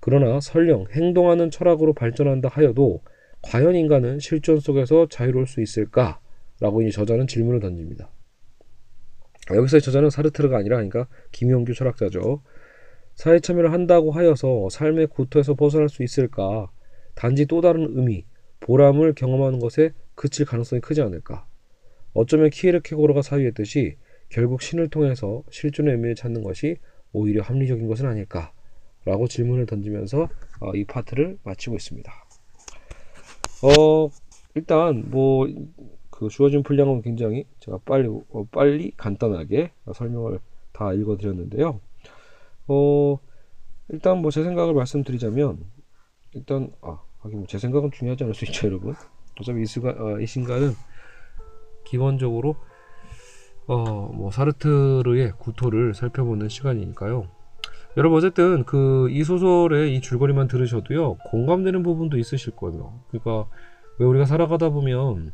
그러나 0.00 0.40
설령 0.40 0.86
행동하는 0.92 1.50
철학으로 1.50 1.92
발전한다 1.92 2.48
하여도 2.48 3.02
과연 3.42 3.74
인간은 3.74 4.20
실존 4.20 4.60
속에서 4.60 5.08
자유로울 5.08 5.46
수 5.46 5.60
있을까? 5.60 6.20
라고 6.60 6.82
이 6.82 6.90
저자는 6.90 7.26
질문을 7.26 7.60
던집니다. 7.60 8.10
여기서의 9.54 9.80
저자는 9.80 10.10
사르트르가 10.10 10.58
아니라 10.58 10.76
그러니까 10.76 11.08
김용규 11.32 11.74
철학자죠. 11.74 12.42
사회 13.14 13.40
참여를 13.40 13.72
한다고 13.72 14.12
하여서 14.12 14.68
삶의 14.70 15.08
구토에서 15.08 15.54
벗어날 15.54 15.88
수 15.88 16.04
있을까? 16.04 16.70
단지 17.14 17.46
또 17.46 17.60
다른 17.60 17.88
의미, 17.96 18.24
보람을 18.60 19.14
경험하는 19.14 19.58
것에 19.58 19.92
그칠 20.18 20.44
가능성이 20.46 20.80
크지 20.80 21.00
않을까? 21.00 21.46
어쩌면 22.12 22.50
키에르케고르가 22.50 23.22
사유했듯이 23.22 23.96
결국 24.28 24.62
신을 24.62 24.88
통해서 24.88 25.44
실존의 25.50 25.94
의미를 25.94 26.16
찾는 26.16 26.42
것이 26.42 26.78
오히려 27.12 27.42
합리적인 27.42 27.86
것은 27.86 28.04
아닐까? 28.06 28.52
라고 29.04 29.28
질문을 29.28 29.66
던지면서 29.66 30.28
어, 30.60 30.74
이 30.74 30.84
파트를 30.84 31.38
마치고 31.44 31.76
있습니다. 31.76 32.12
어, 33.62 34.10
일단 34.54 35.08
뭐 35.08 35.46
그 36.18 36.28
주어진 36.28 36.64
분량은 36.64 37.02
굉장히 37.02 37.44
제가 37.60 37.78
빨리 37.84 38.08
어, 38.08 38.44
빨리 38.50 38.90
간단하게 38.96 39.70
설명을 39.94 40.40
다 40.72 40.92
읽어드렸는데요. 40.92 41.80
어, 42.66 43.18
일단 43.88 44.18
뭐 44.18 44.32
제 44.32 44.42
생각을 44.42 44.74
말씀드리자면 44.74 45.64
일단 46.34 46.72
아 46.80 47.00
하긴 47.20 47.46
제 47.46 47.58
생각은 47.58 47.92
중요하지 47.92 48.24
않을 48.24 48.34
수 48.34 48.44
있죠, 48.46 48.66
여러분. 48.66 48.96
어차피 49.40 49.62
이, 49.62 49.66
수가, 49.66 49.90
어, 49.98 50.20
이 50.20 50.26
신가는 50.26 50.72
기본적으로 51.84 52.56
어, 53.66 54.10
뭐 54.14 54.30
사르트르의 54.30 55.32
구토를 55.38 55.94
살펴보는 55.94 56.48
시간이니까요. 56.48 57.28
여러분 57.96 58.18
어쨌든 58.18 58.64
그 58.64 59.08
이 59.10 59.24
소설의 59.24 59.94
이 59.96 60.00
줄거리만 60.00 60.48
들으셔도요 60.48 61.14
공감되는 61.30 61.82
부분도 61.82 62.18
있으실 62.18 62.54
거예요. 62.56 63.00
그러니까 63.10 63.50
왜 63.98 64.06
우리가 64.06 64.24
살아가다 64.24 64.70
보면 64.70 65.32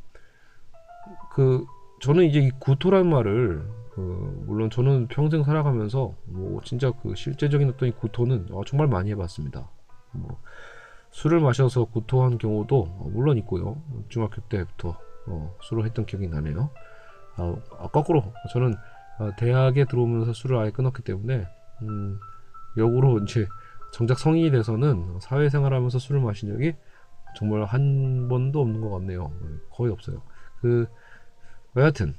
그 1.32 1.64
저는 2.00 2.24
이제 2.24 2.40
이 2.40 2.50
구토란 2.58 3.08
말을 3.08 3.64
그 3.90 4.44
물론 4.46 4.70
저는 4.70 5.08
평생 5.08 5.44
살아가면서 5.44 6.14
뭐 6.24 6.60
진짜 6.64 6.90
그 7.02 7.14
실제적인 7.14 7.68
어떤 7.68 7.88
이 7.88 7.92
구토는 7.92 8.48
어 8.52 8.62
정말 8.66 8.88
많이 8.88 9.10
해봤습니다. 9.10 9.68
뭐 10.12 10.40
술을 11.14 11.38
마셔서 11.38 11.84
구토한 11.84 12.38
경우도 12.38 12.80
어, 12.98 13.08
물론 13.12 13.38
있고요. 13.38 13.80
중학교 14.08 14.42
때부터 14.48 14.98
어, 15.28 15.56
술을 15.62 15.84
했던 15.84 16.06
기억이 16.06 16.26
나네요. 16.26 16.70
아, 17.36 17.56
아, 17.78 17.86
거꾸로 17.88 18.24
저는 18.52 18.74
아, 19.18 19.30
대학에 19.36 19.84
들어오면서 19.84 20.32
술을 20.32 20.58
아예 20.58 20.70
끊었기 20.70 21.02
때문에 21.02 21.46
음, 21.82 22.18
역으로 22.76 23.20
이제 23.20 23.46
정작 23.92 24.18
성인이 24.18 24.50
돼서는 24.50 25.20
사회생활하면서 25.20 26.00
술을 26.00 26.20
마신 26.20 26.48
적이 26.52 26.74
정말 27.36 27.64
한 27.64 28.28
번도 28.28 28.60
없는 28.60 28.80
것 28.80 28.90
같네요. 28.90 29.32
네, 29.40 29.48
거의 29.70 29.92
없어요. 29.92 30.20
그 30.60 30.86
여하튼 31.76 32.14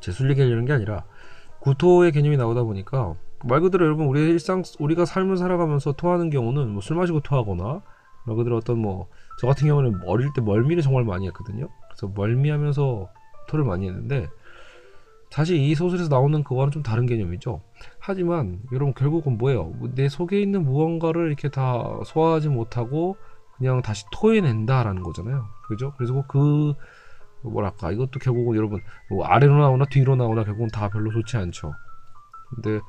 제 0.00 0.10
술 0.10 0.28
얘기하려는 0.30 0.64
게 0.64 0.72
아니라 0.72 1.04
구토의 1.60 2.10
개념이 2.10 2.36
나오다 2.36 2.64
보니까 2.64 3.14
말 3.44 3.60
그대로 3.60 3.86
여러분 3.86 4.06
우리 4.06 4.20
일상 4.28 4.62
우리가 4.78 5.04
삶을 5.04 5.36
살아가면서 5.36 5.92
토하는 5.92 6.30
경우는 6.30 6.68
뭐 6.70 6.82
술 6.82 6.96
마시고 6.96 7.20
토하거나 7.20 7.80
말 8.26 8.36
그대로 8.36 8.56
어떤 8.56 8.78
뭐 8.78 9.08
저 9.40 9.46
같은 9.46 9.66
경우는 9.66 10.02
어릴 10.04 10.28
때 10.34 10.42
멀미를 10.42 10.82
정말 10.82 11.02
많이 11.04 11.26
했거든요. 11.28 11.66
그래서 11.88 12.12
멀미하면서 12.14 13.08
토를 13.48 13.64
많이 13.64 13.88
했는데 13.88 14.28
사실 15.30 15.56
이 15.56 15.74
소설에서 15.74 16.08
나오는 16.10 16.44
그거는 16.44 16.70
좀 16.72 16.82
다른 16.82 17.06
개념이죠. 17.06 17.62
하지만 17.98 18.60
여러분 18.72 18.92
결국은 18.92 19.38
뭐예요? 19.38 19.72
내 19.94 20.10
속에 20.10 20.42
있는 20.42 20.64
무언가를 20.64 21.28
이렇게 21.28 21.48
다 21.48 21.82
소화하지 22.04 22.50
못하고 22.50 23.16
그냥 23.56 23.80
다시 23.80 24.04
토해낸다라는 24.12 25.02
거잖아요. 25.02 25.46
그죠? 25.68 25.94
그래서 25.96 26.22
그 26.28 26.74
뭐랄까 27.42 27.90
이것도 27.92 28.18
결국은 28.20 28.56
여러분 28.58 28.82
뭐 29.08 29.24
아래로 29.24 29.58
나오나 29.58 29.86
뒤로 29.86 30.16
나오나 30.16 30.44
결국은 30.44 30.68
다 30.68 30.90
별로 30.90 31.10
좋지 31.12 31.38
않죠. 31.38 31.72
근데 32.50 32.80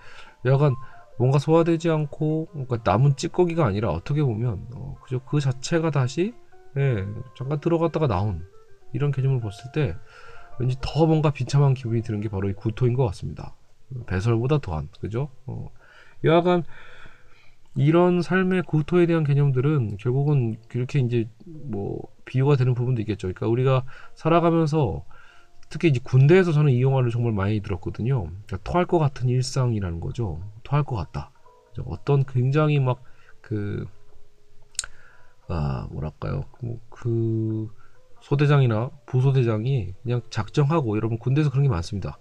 약간 0.45 0.75
뭔가 1.17 1.39
소화되지 1.39 1.89
않고 1.89 2.47
그러니까 2.51 2.79
남은 2.83 3.15
찌꺼기가 3.15 3.65
아니라 3.65 3.91
어떻게 3.91 4.23
보면 4.23 4.67
어, 4.73 4.95
그저 5.03 5.19
그 5.19 5.39
자체가 5.39 5.91
다시 5.91 6.33
예, 6.77 7.05
잠깐 7.37 7.59
들어갔다가 7.59 8.07
나온 8.07 8.45
이런 8.93 9.11
개념을 9.11 9.41
봤을 9.41 9.71
때 9.71 9.95
왠지 10.59 10.77
더 10.81 11.05
뭔가 11.05 11.31
비참한 11.31 11.73
기분이 11.73 12.01
드는 12.01 12.21
게 12.21 12.29
바로 12.29 12.49
이 12.49 12.53
구토인 12.53 12.93
것 12.93 13.05
같습니다. 13.07 13.55
배설보다 14.07 14.59
더한 14.59 14.89
그죠? 14.99 15.29
어, 15.45 15.69
여하간 16.23 16.63
이런 17.75 18.21
삶의 18.21 18.63
구토에 18.63 19.05
대한 19.05 19.23
개념들은 19.23 19.97
결국은 19.97 20.57
그렇게 20.67 20.99
이제 20.99 21.29
뭐 21.45 22.01
비유가 22.25 22.55
되는 22.55 22.73
부분도 22.73 23.01
있겠죠. 23.01 23.27
그러니까 23.27 23.47
우리가 23.47 23.83
살아가면서 24.13 25.05
특히 25.71 25.87
이제 25.89 25.99
군대에서 26.03 26.51
저는 26.51 26.71
이 26.73 26.81
영화를 26.81 27.11
정말 27.11 27.33
많이 27.33 27.61
들었거든요. 27.61 28.23
그러니까 28.25 28.57
토할 28.63 28.85
것 28.85 28.99
같은 28.99 29.29
일상이라는 29.29 29.99
거죠. 30.01 30.41
토할 30.63 30.83
것 30.83 30.95
같다. 30.97 31.31
어떤 31.85 32.25
굉장히 32.25 32.79
막 32.79 33.01
그, 33.41 33.85
아, 35.47 35.87
뭐랄까요. 35.91 36.45
뭐 36.61 36.79
그, 36.89 37.69
소대장이나 38.21 38.91
부소대장이 39.07 39.93
그냥 40.03 40.21
작정하고, 40.29 40.95
여러분 40.97 41.17
군대에서 41.17 41.49
그런 41.49 41.63
게 41.63 41.69
많습니다. 41.69 42.17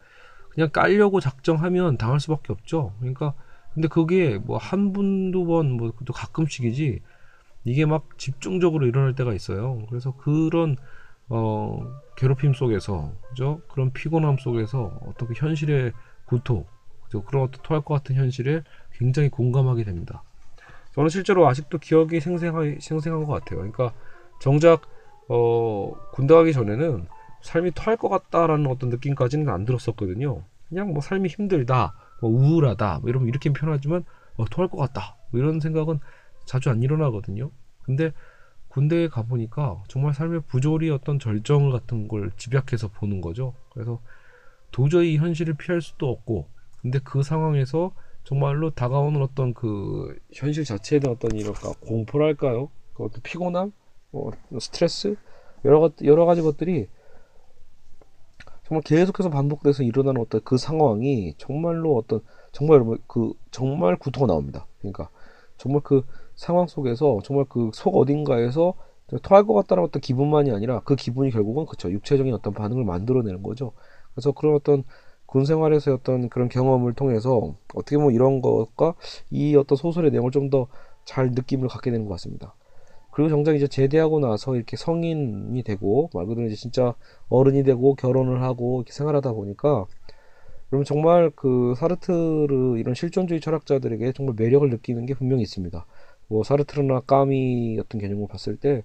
그냥 0.50 0.70
깔려고 0.70 1.20
작정하면 1.20 1.96
당할 1.98 2.20
수밖에 2.20 2.52
없죠. 2.52 2.94
그러니까, 3.00 3.34
근데 3.74 3.88
그게 3.88 4.38
뭐 4.38 4.58
한 4.58 4.92
분, 4.92 5.30
두 5.30 5.44
번, 5.46 5.72
뭐 5.76 5.92
또 6.06 6.12
가끔씩이지, 6.12 7.00
이게 7.64 7.86
막 7.86 8.18
집중적으로 8.18 8.86
일어날 8.86 9.14
때가 9.14 9.34
있어요. 9.34 9.86
그래서 9.90 10.12
그런 10.16 10.76
어, 11.28 11.86
괴롭힘 12.20 12.52
속에서, 12.52 13.12
그죠? 13.30 13.62
그런 13.68 13.92
피곤함 13.92 14.36
속에서 14.36 14.92
어떻게 15.06 15.32
현실의 15.34 15.92
구토, 16.26 16.66
그죠? 17.04 17.24
그런 17.24 17.44
어떤 17.44 17.62
토할 17.62 17.82
것 17.82 17.94
같은 17.94 18.14
현실에 18.14 18.62
굉장히 18.92 19.30
공감하게 19.30 19.84
됩니다. 19.84 20.22
저는 20.94 21.08
실제로 21.08 21.48
아직도 21.48 21.78
기억이 21.78 22.20
생생하, 22.20 22.60
생생한 22.78 23.24
것 23.24 23.32
같아요. 23.32 23.60
그러니까 23.60 23.94
정작 24.38 24.82
어, 25.28 25.92
군대 26.12 26.34
가기 26.34 26.52
전에는 26.52 27.06
삶이 27.40 27.70
토할 27.70 27.96
것 27.96 28.10
같다라는 28.10 28.66
어떤 28.66 28.90
느낌까지는 28.90 29.48
안 29.48 29.64
들었었거든요. 29.64 30.44
그냥 30.68 30.92
뭐 30.92 31.00
삶이 31.00 31.26
힘들다, 31.30 31.94
뭐 32.20 32.30
우울하다, 32.30 32.98
뭐 33.00 33.08
이러면 33.08 33.28
이렇게 33.28 33.50
표현하지만 33.50 34.04
어, 34.36 34.44
토할 34.50 34.68
것 34.68 34.76
같다, 34.76 35.16
뭐 35.30 35.40
이런 35.40 35.58
생각은 35.58 36.00
자주 36.44 36.68
안 36.68 36.82
일어나거든요. 36.82 37.50
근데 37.82 38.12
군대에 38.70 39.08
가보니까 39.08 39.82
정말 39.88 40.14
삶의 40.14 40.42
부조리 40.46 40.90
어떤 40.90 41.18
절정 41.18 41.70
같은 41.70 42.08
걸 42.08 42.30
집약해서 42.36 42.88
보는 42.88 43.20
거죠. 43.20 43.54
그래서 43.72 44.00
도저히 44.70 45.16
현실을 45.16 45.54
피할 45.54 45.82
수도 45.82 46.08
없고, 46.08 46.46
근데 46.80 47.00
그 47.02 47.22
상황에서 47.22 47.92
정말로 48.24 48.70
다가오는 48.70 49.20
어떤 49.22 49.54
그 49.54 50.16
현실 50.32 50.64
자체에 50.64 51.00
대한 51.00 51.16
어떤 51.16 51.36
이럴까 51.36 51.72
공포랄까요? 51.80 52.70
그 52.94 53.04
어떤 53.04 53.20
피곤함, 53.22 53.72
뭐 54.12 54.30
스트레스 54.60 55.16
여러 55.64 55.80
가 55.80 55.90
여러 56.04 56.24
가지 56.24 56.40
것들이 56.40 56.88
정말 58.64 58.82
계속해서 58.82 59.30
반복돼서 59.30 59.82
일어나는 59.82 60.20
어떤 60.20 60.40
그 60.44 60.56
상황이 60.56 61.34
정말로 61.38 61.96
어떤 61.96 62.20
정말 62.52 62.84
그 63.08 63.32
정말 63.50 63.96
구토가 63.96 64.26
나옵니다. 64.28 64.66
그러니까 64.78 65.10
정말 65.60 65.82
그 65.82 66.02
상황 66.36 66.66
속에서 66.66 67.20
정말 67.24 67.44
그 67.48 67.70
속 67.74 67.96
어딘가에서 67.96 68.74
토할 69.22 69.44
것 69.44 69.54
같다는 69.54 69.82
어떤 69.84 70.00
기분만이 70.00 70.52
아니라 70.52 70.80
그 70.84 70.94
기분이 70.96 71.30
결국은 71.30 71.66
그쵸 71.66 71.90
육체적인 71.90 72.32
어떤 72.34 72.52
반응을 72.54 72.84
만들어내는 72.84 73.42
거죠. 73.42 73.72
그래서 74.14 74.32
그런 74.32 74.54
어떤 74.54 74.84
군 75.26 75.44
생활에서 75.44 75.94
어떤 75.94 76.28
그런 76.28 76.48
경험을 76.48 76.94
통해서 76.94 77.54
어떻게 77.74 77.96
보면 77.96 78.12
이런 78.14 78.40
것과 78.40 78.94
이 79.30 79.56
어떤 79.56 79.76
소설의 79.76 80.10
내용을 80.12 80.30
좀 80.30 80.50
더 80.50 80.68
잘 81.06 81.30
느낌을 81.32 81.66
갖게 81.68 81.90
되는 81.90 82.06
것 82.06 82.12
같습니다. 82.14 82.54
그리고 83.10 83.28
정작 83.30 83.56
이제 83.56 83.66
제대하고 83.66 84.20
나서 84.20 84.54
이렇게 84.54 84.76
성인이 84.76 85.60
되고 85.64 86.10
말 86.14 86.26
그대로 86.26 86.46
이제 86.46 86.54
진짜 86.56 86.94
어른이 87.28 87.64
되고 87.64 87.94
결혼을 87.96 88.42
하고 88.42 88.78
이렇게 88.80 88.92
생활하다 88.92 89.32
보니까 89.32 89.86
그러면 90.70 90.84
정말 90.84 91.30
그 91.34 91.74
사르트르 91.76 92.78
이런 92.78 92.94
실존주의 92.94 93.40
철학자들에게 93.40 94.12
정말 94.12 94.36
매력을 94.38 94.68
느끼는 94.70 95.04
게 95.04 95.14
분명히 95.14 95.42
있습니다. 95.42 95.84
뭐 96.28 96.44
사르트르나 96.44 97.00
까미 97.00 97.76
같은 97.76 97.98
개념을 97.98 98.28
봤을 98.28 98.56
때, 98.56 98.84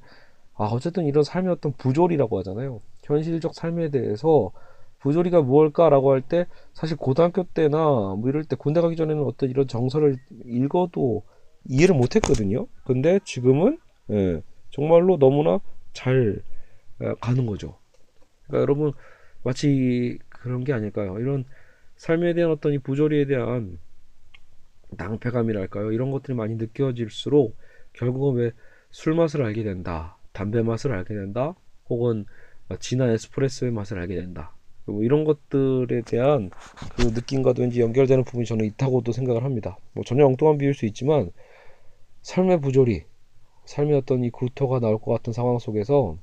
아, 0.56 0.66
어쨌든 0.66 1.06
이런 1.06 1.24
삶의 1.24 1.52
어떤 1.52 1.74
부조리라고 1.74 2.40
하잖아요. 2.40 2.82
현실적 3.04 3.54
삶에 3.54 3.92
대해서 3.92 4.52
부조리가 5.00 5.44
무엇일까라고 5.44 6.12
할 6.12 6.22
때, 6.22 6.48
사실 6.74 6.98
고등학교 6.98 7.44
때나 7.44 7.78
뭐 7.78 8.24
이럴 8.30 8.44
때 8.46 8.56
군대 8.56 8.82
가기 8.82 8.96
전에는 8.96 9.24
어떤 9.24 9.52
이런 9.52 9.68
정서를 9.68 10.18
읽어도 10.46 11.22
이해를 11.66 11.94
못 11.94 12.16
했거든요. 12.16 12.66
근데 12.84 13.20
지금은, 13.24 13.78
예, 14.10 14.42
정말로 14.72 15.20
너무나 15.20 15.60
잘 15.94 16.42
가는 17.22 17.46
거죠. 17.46 17.78
그러니까 18.48 18.62
여러분, 18.62 18.94
마치 19.44 20.18
그런 20.30 20.64
게 20.64 20.74
아닐까요? 20.74 21.20
이런 21.20 21.46
삶에 21.98 22.34
대한 22.34 22.52
어떤 22.52 22.74
이 22.74 22.80
부조리에 22.80 23.26
대한 23.26 23.80
낭패감이랄까요? 24.92 25.92
이런 25.92 26.12
것들이 26.12 26.36
많이 26.36 26.56
느껴질수록 26.56 27.58
결국은 27.94 28.36
왜 28.36 28.52
술 28.96 29.14
맛을 29.14 29.44
알게 29.44 29.64
된다, 29.64 30.16
담배 30.32 30.62
맛을 30.62 30.94
알게 30.94 31.14
된다, 31.14 31.54
혹은 31.90 32.26
진한 32.80 33.10
에스프레소의 33.10 33.74
맛을 33.74 34.00
알게 34.00 34.16
된다. 34.16 34.56
뭐 34.86 35.04
이런 35.04 35.26
것들에 35.26 36.02
대한 36.04 36.50
그 36.96 37.02
느낌과도 37.02 37.62
왠지 37.64 37.82
연결되는 37.82 38.24
부분이 38.24 38.46
저는 38.46 38.64
있다고도 38.68 39.12
생각을 39.12 39.44
합니다. 39.44 39.78
뭐 39.92 40.06
전혀 40.06 40.26
엉뚱한 40.26 40.58
비유일 40.60 40.74
수 40.76 40.86
있지만 40.86 41.30
삶의 42.22 42.62
부조리, 42.62 43.04
삶의 43.66 43.98
어떤 43.98 44.24
이 44.24 44.30
구토가 44.30 44.80
나올 44.80 44.98
것 44.98 45.12
같은 45.12 45.34
상황 45.34 45.60
속에서 45.60 46.18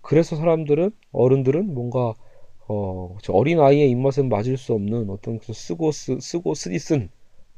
그래서 0.00 0.34
사람들은 0.34 0.90
어른들은 1.12 1.74
뭔가 1.74 2.14
어, 2.68 3.16
어린 3.30 3.60
아이의 3.60 3.90
입맛은 3.90 4.28
맞을 4.28 4.56
수 4.56 4.74
없는 4.74 5.10
어떤 5.10 5.38
그 5.38 5.52
쓰고 5.52 5.92
쓰, 5.92 6.18
쓰고 6.20 6.54
쓰디 6.54 6.78
쓴 6.78 7.10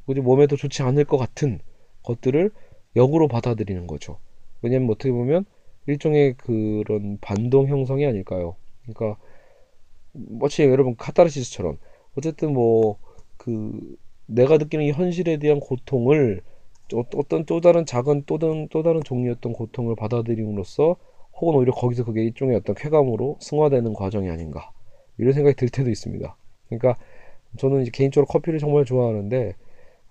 그지 0.07 0.20
몸에도 0.20 0.57
좋지 0.57 0.83
않을 0.83 1.05
것 1.05 1.18
같은 1.18 1.61
것들을 2.03 2.51
역으로 2.96 3.29
받아들이는 3.29 3.87
거죠. 3.87 4.18
왜냐면 4.62 4.90
어떻게 4.90 5.12
보면 5.12 5.44
일종의 5.87 6.35
그런 6.35 7.18
반동 7.20 7.68
형성이 7.68 8.07
아닐까요? 8.07 8.57
그러니까 8.83 9.20
마치 10.12 10.62
여러분 10.62 10.96
카타르시스처럼 10.96 11.79
어쨌든 12.16 12.53
뭐 12.53 12.99
그 13.40 13.96
내가 14.27 14.59
느끼는 14.59 14.85
이 14.85 14.92
현실에 14.92 15.38
대한 15.38 15.61
고통을 15.61 16.42
어떤 16.92 17.46
또 17.46 17.61
다른 17.62 17.87
작은 17.87 18.25
또 18.27 18.38
다른 18.38 18.68
또 18.68 18.83
다른 18.83 19.01
어떤 19.31 19.53
고통을 19.55 19.96
받아들임으로써 19.96 20.96
혹은 21.40 21.55
오히려 21.55 21.73
거기서 21.73 22.05
그게 22.05 22.23
일종의 22.25 22.57
어떤 22.57 22.75
쾌감으로 22.75 23.38
승화되는 23.40 23.94
과정이 23.94 24.29
아닌가 24.29 24.70
이런 25.20 25.33
생각이 25.35 25.56
들 25.56 25.68
때도 25.68 25.90
있습니다. 25.90 26.37
그러니까 26.68 26.96
저는 27.59 27.85
개인적으로 27.92 28.26
커피를 28.26 28.59
정말 28.59 28.85
좋아하는데 28.85 29.54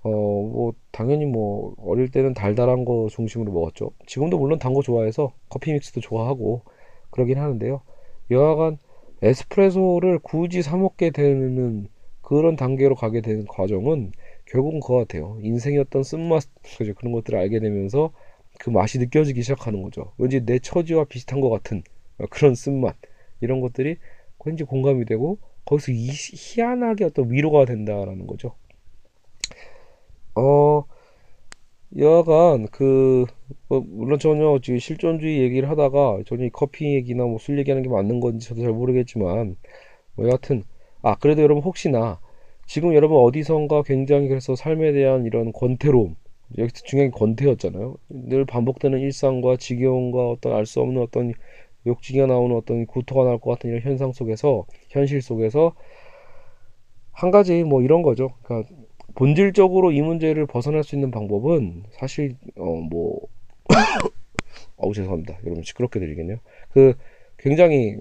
어, 0.03 0.09
뭐, 0.09 0.73
당연히 0.91 1.25
뭐, 1.25 1.75
어릴 1.79 2.09
때는 2.11 2.33
달달한 2.33 2.85
거 2.85 3.07
중심으로 3.11 3.51
먹었죠. 3.51 3.91
지금도 4.07 4.37
물론 4.39 4.59
단 4.59 4.73
거 4.73 4.81
좋아해서 4.81 5.33
커피 5.49 5.73
믹스도 5.73 5.99
좋아하고 6.01 6.61
그러긴 7.11 7.37
하는데요. 7.39 7.81
여하간 8.31 8.77
에스프레소를 9.21 10.19
굳이 10.19 10.61
사 10.61 10.77
먹게 10.77 11.09
되는 11.11 11.87
그런 12.21 12.55
단계로 12.55 12.95
가게 12.95 13.21
되는 13.21 13.45
과정은 13.47 14.11
결국은 14.45 14.79
그거 14.79 14.97
같아요. 14.99 15.37
인생의 15.41 15.79
어떤 15.79 16.03
쓴맛 16.03 16.43
그죠? 16.77 16.93
그런 16.95 17.11
것들을 17.13 17.37
알게 17.37 17.59
되면서 17.59 18.11
그 18.59 18.69
맛이 18.69 18.99
느껴지기 18.99 19.41
시작하는 19.41 19.81
거죠. 19.83 20.13
왠지 20.17 20.45
내 20.45 20.59
처지와 20.59 21.05
비슷한 21.05 21.41
것 21.41 21.49
같은 21.49 21.83
그런 22.29 22.55
쓴맛 22.55 22.95
이런 23.41 23.61
것들이 23.61 23.97
왠지 24.45 24.63
공감이 24.63 25.05
되고 25.05 25.39
거기서 25.65 25.91
이, 25.91 26.09
희한하게 26.11 27.05
어떤 27.05 27.31
위로가 27.31 27.65
된다라는 27.65 28.27
거죠. 28.27 28.55
어 30.35 30.85
여하간 31.97 32.67
그 32.71 33.25
뭐, 33.67 33.81
물론 33.87 34.19
전혀 34.19 34.59
실존주의 34.79 35.39
얘기를 35.41 35.69
하다가 35.69 36.19
전혀 36.27 36.49
커피 36.51 36.93
얘기나 36.95 37.23
뭐 37.25 37.37
술 37.39 37.57
얘기하는 37.59 37.81
게 37.83 37.89
맞는 37.89 38.19
건지 38.19 38.47
저도 38.47 38.61
잘 38.61 38.71
모르겠지만 38.73 39.55
뭐 40.15 40.27
여하튼 40.27 40.63
아 41.03 41.15
그래도 41.17 41.41
여러분 41.43 41.63
혹시나 41.63 42.19
지금 42.67 42.93
여러분 42.95 43.17
어디선가 43.19 43.83
굉장히 43.83 44.27
그래서 44.29 44.55
삶에 44.55 44.93
대한 44.93 45.25
이런 45.25 45.53
권태로움 45.53 46.15
여기서 46.59 46.83
중요한 46.85 47.11
게 47.11 47.17
권태였잖아요 47.17 47.97
늘 48.09 48.45
반복되는 48.45 48.99
일상과 48.99 49.57
지겨움과 49.57 50.29
어떤 50.29 50.53
알 50.53 50.65
수 50.67 50.81
없는 50.81 51.01
어떤 51.01 51.33
욕지가 51.85 52.25
나오는 52.25 52.55
어떤 52.55 52.85
구토가 52.85 53.23
날것 53.23 53.57
같은 53.57 53.69
이런 53.69 53.81
현상 53.81 54.11
속에서 54.11 54.65
현실 54.89 55.21
속에서 55.21 55.73
한 57.11 57.31
가지 57.31 57.63
뭐 57.63 57.81
이런 57.81 58.01
거죠. 58.01 58.33
그러니까 58.43 58.69
본질적으로 59.15 59.91
이 59.91 60.01
문제를 60.01 60.45
벗어날 60.45 60.83
수 60.83 60.95
있는 60.95 61.11
방법은 61.11 61.83
사실 61.91 62.35
어뭐 62.57 63.19
어우 64.77 64.93
죄송합니다. 64.93 65.37
여러분 65.45 65.63
시끄럽게 65.63 65.99
들리겠네요. 65.99 66.37
그 66.71 66.93
굉장히 67.37 67.97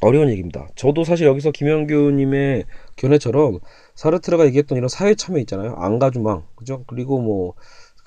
어려운 0.00 0.30
얘기입니다. 0.30 0.68
저도 0.76 1.02
사실 1.04 1.26
여기서 1.26 1.50
김영규님의 1.50 2.64
견해처럼 2.96 3.58
사르트르가 3.96 4.46
얘기했던 4.46 4.78
이런 4.78 4.88
사회 4.88 5.14
참여 5.14 5.38
있잖아요. 5.40 5.74
안가주망. 5.74 6.44
그죠? 6.56 6.84
그리고 6.86 7.20
뭐 7.20 7.54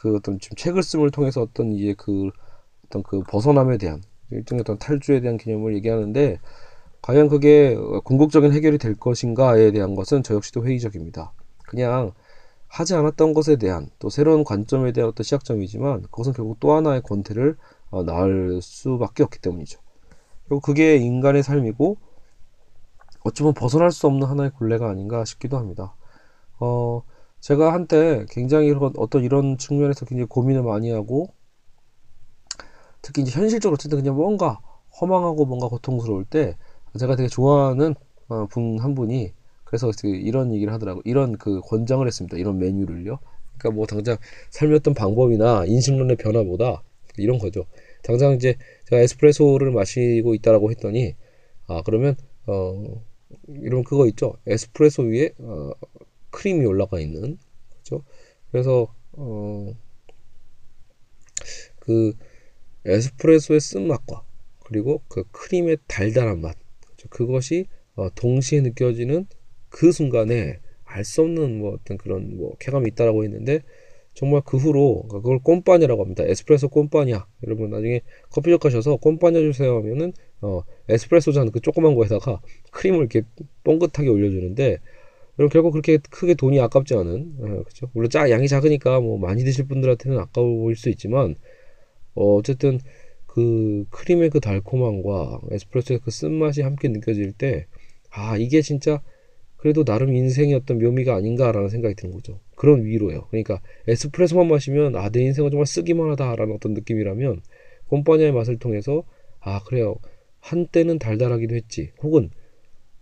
그 0.01 0.15
어떤 0.15 0.39
지금 0.39 0.55
책을 0.55 0.81
쓰을 0.81 1.11
통해서 1.11 1.41
어떤 1.43 1.73
이제 1.73 1.93
그 1.95 2.31
어떤 2.85 3.03
그 3.03 3.21
벗어남에 3.21 3.77
대한 3.77 4.01
일종의 4.31 4.61
어떤 4.61 4.77
탈주에 4.77 5.21
대한 5.21 5.37
개념을 5.37 5.75
얘기하는데 5.75 6.39
과연 7.01 7.29
그게 7.29 7.75
궁극적인 8.03 8.53
해결이 8.53 8.77
될 8.77 8.95
것인가에 8.95 9.71
대한 9.71 9.95
것은 9.95 10.23
저 10.23 10.35
역시도 10.35 10.65
회의적입니다. 10.65 11.33
그냥 11.67 12.11
하지 12.67 12.95
않았던 12.95 13.33
것에 13.33 13.57
대한 13.57 13.89
또 13.99 14.09
새로운 14.09 14.43
관점에 14.43 14.91
대한 14.91 15.09
어떤 15.09 15.23
시작점이지만 15.23 16.03
그것은 16.03 16.33
결국 16.33 16.59
또 16.59 16.73
하나의 16.73 17.01
권태를 17.01 17.57
어, 17.89 18.03
낳을 18.03 18.61
수밖에 18.61 19.23
없기 19.23 19.39
때문이죠. 19.39 19.79
결국 20.47 20.63
그게 20.63 20.95
인간의 20.95 21.43
삶이고 21.43 21.97
어쩌면 23.23 23.53
벗어날 23.53 23.91
수 23.91 24.07
없는 24.07 24.27
하나의 24.27 24.51
굴레가 24.51 24.89
아닌가 24.89 25.25
싶기도 25.25 25.57
합니다. 25.57 25.95
어, 26.59 27.03
제가 27.39 27.73
한때 27.73 28.25
굉장히 28.29 28.73
어떤 28.95 29.23
이런 29.23 29.57
측면에서 29.57 30.05
굉장히 30.05 30.27
고민을 30.27 30.63
많이 30.63 30.91
하고 30.91 31.33
특히 33.01 33.23
이제 33.23 33.31
현실적으로 33.31 33.75
어쨌든 33.75 33.99
그냥 33.99 34.15
뭔가 34.15 34.59
허망하고 34.99 35.45
뭔가 35.45 35.67
고통스러울 35.67 36.25
때 36.25 36.57
제가 36.99 37.15
되게 37.15 37.27
좋아하는 37.29 37.95
어, 38.27 38.45
분한 38.47 38.95
분이 38.95 39.33
그래서 39.63 39.89
그 40.01 40.07
이런 40.09 40.53
얘기를 40.53 40.73
하더라고. 40.73 41.01
이런 41.05 41.37
그 41.37 41.61
권장을 41.61 42.05
했습니다. 42.05 42.37
이런 42.37 42.59
메뉴를요. 42.59 43.19
그러니까 43.57 43.71
뭐 43.75 43.85
당장 43.85 44.17
삶의 44.49 44.77
어떤 44.77 44.93
방법이나 44.93 45.65
인식론의 45.65 46.17
변화보다 46.17 46.83
이런 47.17 47.39
거죠. 47.39 47.65
당장 48.03 48.33
이제 48.33 48.57
제가 48.85 49.01
에스프레소를 49.01 49.71
마시고 49.71 50.35
있다라고 50.35 50.71
했더니 50.71 51.15
아 51.67 51.81
그러면 51.85 52.15
어 52.47 53.01
이런 53.47 53.83
그거 53.83 54.07
있죠. 54.07 54.35
에스프레소 54.45 55.03
위에 55.03 55.31
어, 55.39 55.71
크림이 56.31 56.65
올라가 56.65 56.99
있는 56.99 57.37
그죠. 57.77 58.03
그래서 58.51 58.93
어그 59.13 59.73
에스프레소의 62.85 63.59
쓴맛과 63.59 64.23
그리고 64.65 65.01
그 65.07 65.23
크림의 65.31 65.77
달달한 65.87 66.41
맛 66.41 66.55
그렇죠? 66.85 67.09
그것이 67.09 67.65
어, 67.95 68.09
동시에 68.15 68.61
느껴지는 68.61 69.27
그 69.69 69.91
순간에 69.91 70.59
알 70.85 71.05
수 71.05 71.21
없는 71.21 71.59
뭐 71.59 71.73
어떤 71.73 71.97
그런 71.97 72.37
뭐 72.37 72.53
쾌감이 72.59 72.89
있다라고 72.89 73.23
했는데 73.23 73.61
정말 74.13 74.41
그 74.45 74.57
후로 74.57 75.03
그걸 75.09 75.39
꼼빠냐라고 75.39 76.03
합니다. 76.03 76.23
에스프레소 76.25 76.67
꼼빠냐. 76.69 77.25
여러분 77.47 77.69
나중에 77.69 78.01
커피숍 78.29 78.59
가셔서 78.59 78.97
꼼빠냐 78.97 79.39
주세요 79.39 79.77
하면은 79.77 80.11
어 80.41 80.63
에스프레소 80.89 81.31
잔 81.31 81.51
그 81.51 81.61
조그만 81.61 81.95
거에다가 81.95 82.41
크림을 82.71 82.99
이렇게 82.99 83.21
뻥긋하게 83.63 84.09
올려주는데 84.09 84.79
여러분 85.39 85.49
결국 85.49 85.71
그렇게 85.71 85.97
크게 86.09 86.33
돈이 86.33 86.59
아깝지 86.59 86.93
않은 86.95 87.35
어, 87.39 87.45
그렇죠. 87.63 87.89
물론 87.93 88.09
짜 88.09 88.29
양이 88.29 88.47
작으니까 88.49 88.99
뭐 88.99 89.17
많이 89.17 89.43
드실 89.45 89.67
분들한테는 89.67 90.19
아까워 90.19 90.57
보일 90.57 90.75
수 90.75 90.89
있지만 90.89 91.35
어, 92.15 92.35
어쨌든 92.35 92.79
그 93.27 93.85
크림의 93.91 94.29
그 94.31 94.39
달콤함과 94.39 95.41
에스프레소의 95.51 95.99
그 96.03 96.11
쓴맛이 96.11 96.61
함께 96.61 96.87
느껴질 96.89 97.33
때 97.33 97.67
아 98.13 98.35
이게 98.37 98.61
진짜 98.61 99.01
그래도 99.57 99.83
나름 99.85 100.13
인생의 100.15 100.55
어떤 100.55 100.79
묘미가 100.79 101.15
아닌가라는 101.15 101.69
생각이 101.69 101.95
드는 101.95 102.13
거죠. 102.15 102.39
그런 102.55 102.83
위로예요. 102.85 103.27
그러니까 103.29 103.61
에스프레소만 103.87 104.47
마시면 104.47 104.95
아 104.95 105.09
내 105.11 105.21
인생은 105.23 105.51
정말 105.51 105.65
쓰기만 105.67 106.09
하다라는 106.11 106.55
어떤 106.55 106.73
느낌이라면 106.73 107.41
꼼빠냐의 107.87 108.31
맛을 108.33 108.57
통해서 108.59 109.03
아 109.39 109.63
그래요. 109.63 109.95
한때는 110.39 110.99
달달하기도 110.99 111.55
했지. 111.55 111.91
혹은 112.03 112.31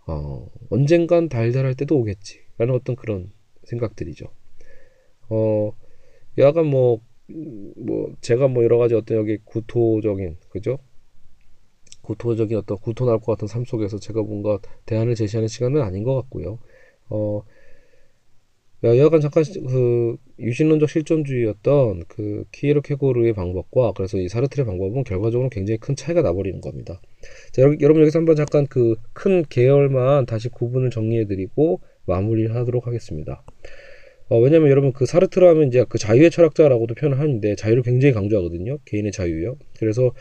어, 0.06 0.48
언젠간 0.70 1.28
달달할 1.28 1.74
때도 1.74 1.96
오겠지. 1.98 2.40
라는 2.58 2.74
어떤 2.74 2.96
그런 2.96 3.30
생각들이죠. 3.64 4.26
어, 5.28 5.72
약간 6.38 6.66
뭐, 6.66 7.00
뭐, 7.76 8.12
제가 8.20 8.48
뭐 8.48 8.64
여러 8.64 8.78
가지 8.78 8.94
어떤 8.94 9.18
여기 9.18 9.38
구토적인, 9.44 10.36
그죠? 10.50 10.78
구토적인 12.02 12.56
어떤 12.58 12.78
구토 12.78 13.06
날 13.06 13.18
것 13.20 13.26
같은 13.32 13.48
삶 13.48 13.64
속에서 13.64 13.98
제가 13.98 14.22
뭔가 14.22 14.58
대안을 14.86 15.14
제시하는 15.14 15.48
시간은 15.48 15.80
아닌 15.82 16.02
것 16.04 16.14
같고요. 16.16 16.58
어, 17.08 17.42
여하간 18.82 19.20
잠깐 19.20 19.44
그 19.68 20.16
유신론적 20.38 20.88
실존주의였던 20.88 22.04
그 22.08 22.44
키에르 22.50 22.80
케고르의 22.80 23.34
방법과 23.34 23.92
그래서 23.92 24.16
이 24.18 24.26
사르트르의 24.28 24.64
방법은 24.66 25.04
결과적으로 25.04 25.50
굉장히 25.50 25.76
큰 25.78 25.94
차이가 25.96 26.22
나버리는 26.22 26.62
겁니다. 26.62 26.98
자, 27.52 27.60
여러분 27.62 28.00
여기서 28.02 28.20
한번 28.20 28.36
잠깐 28.36 28.66
그 28.66 28.94
큰 29.12 29.44
계열만 29.48 30.24
다시 30.26 30.48
구분을 30.48 30.88
정리해드리고 30.90 31.80
마무리를 32.06 32.54
하도록 32.54 32.86
하겠습니다. 32.86 33.42
어, 34.30 34.38
왜냐면 34.38 34.70
여러분 34.70 34.92
그 34.92 35.06
사르트르 35.06 35.44
하면 35.46 35.68
이제 35.68 35.84
그 35.88 35.98
자유의 35.98 36.30
철학자라고도 36.30 36.94
표현을 36.94 37.18
하는데 37.18 37.54
자유를 37.56 37.82
굉장히 37.82 38.14
강조하거든요. 38.14 38.78
개인의 38.86 39.12
자유요. 39.12 39.58
그래서 39.78 40.12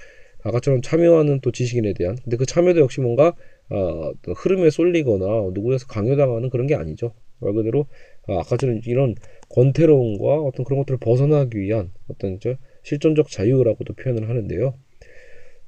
아까처럼 0.43 0.81
참여하는 0.81 1.41
또 1.41 1.51
지식인에 1.51 1.93
대한 1.93 2.17
근데 2.23 2.37
그 2.37 2.45
참여도 2.45 2.79
역시 2.79 3.01
뭔가 3.01 3.35
어, 3.69 4.11
흐름에 4.35 4.69
쏠리거나 4.69 5.51
누구에서 5.53 5.85
강요당하는 5.87 6.49
그런 6.49 6.67
게 6.67 6.75
아니죠 6.75 7.13
말 7.39 7.53
그대로 7.53 7.87
아, 8.27 8.39
아까처럼 8.39 8.81
이런 8.85 9.15
권태로움과 9.49 10.41
어떤 10.41 10.63
그런 10.65 10.79
것들을 10.79 10.97
벗어나기 10.99 11.59
위한 11.59 11.91
어떤 12.07 12.39
저 12.39 12.55
실존적 12.83 13.29
자유라고도 13.29 13.93
표현을 13.93 14.29
하는데요 14.29 14.73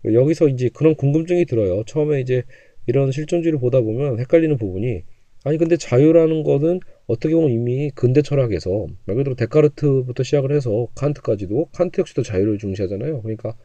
여기서 0.06 0.47
이제 0.47 0.69
그런 0.73 0.95
궁금증이 0.95 1.45
들어요 1.45 1.84
처음에 1.86 2.21
이제 2.21 2.43
이런 2.88 3.12
실존주의를 3.12 3.60
보다 3.60 3.82
보면 3.82 4.19
헷갈리는 4.19 4.58
부분이 4.58 5.04
아니 5.43 5.58
근데 5.58 5.75
자유라는 5.75 6.43
거는 6.43 6.80
어떻게 7.08 7.34
보면 7.34 7.49
이미 7.49 7.89
근대 7.91 8.21
철학에서 8.21 8.88
말 9.06 9.17
그대로 9.17 9.36
데카르트부터 9.36 10.23
시작을 10.23 10.51
해서 10.51 10.88
칸트까지도 10.95 11.69
칸트 11.73 12.01
역시도 12.01 12.23
자유를 12.23 12.58
중시하잖아요 12.60 13.21
그러니까 13.21 13.56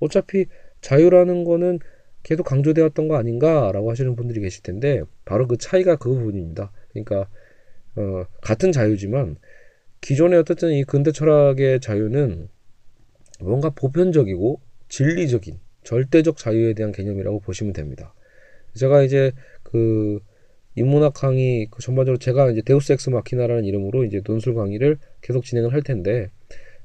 어차피 0.00 0.46
자유라는 0.80 1.44
거는 1.44 1.80
계속 2.22 2.44
강조되었던 2.44 3.08
거 3.08 3.16
아닌가라고 3.16 3.90
하시는 3.90 4.14
분들이 4.16 4.40
계실 4.40 4.62
텐데 4.62 5.02
바로 5.24 5.46
그 5.46 5.56
차이가 5.56 5.96
그 5.96 6.10
부분입니다. 6.10 6.70
그러니까 6.90 7.28
어, 7.96 8.24
같은 8.40 8.72
자유지만 8.72 9.36
기존의 10.00 10.38
어쨌든 10.38 10.72
이 10.72 10.84
근대 10.84 11.10
철학의 11.10 11.80
자유는 11.80 12.48
뭔가 13.40 13.70
보편적이고 13.70 14.60
진리적인 14.88 15.58
절대적 15.84 16.36
자유에 16.36 16.74
대한 16.74 16.92
개념이라고 16.92 17.40
보시면 17.40 17.72
됩니다. 17.72 18.14
제가 18.74 19.02
이제 19.02 19.32
그 19.62 20.20
인문학 20.78 21.14
강의 21.14 21.66
그 21.70 21.82
전반적으로 21.82 22.18
제가 22.18 22.50
이제 22.50 22.62
데우스 22.62 22.92
엑스 22.92 23.10
마키나라는 23.10 23.64
이름으로 23.64 24.04
이제 24.04 24.22
논술 24.24 24.54
강의를 24.54 24.98
계속 25.20 25.44
진행을 25.44 25.72
할 25.72 25.82
텐데 25.82 26.30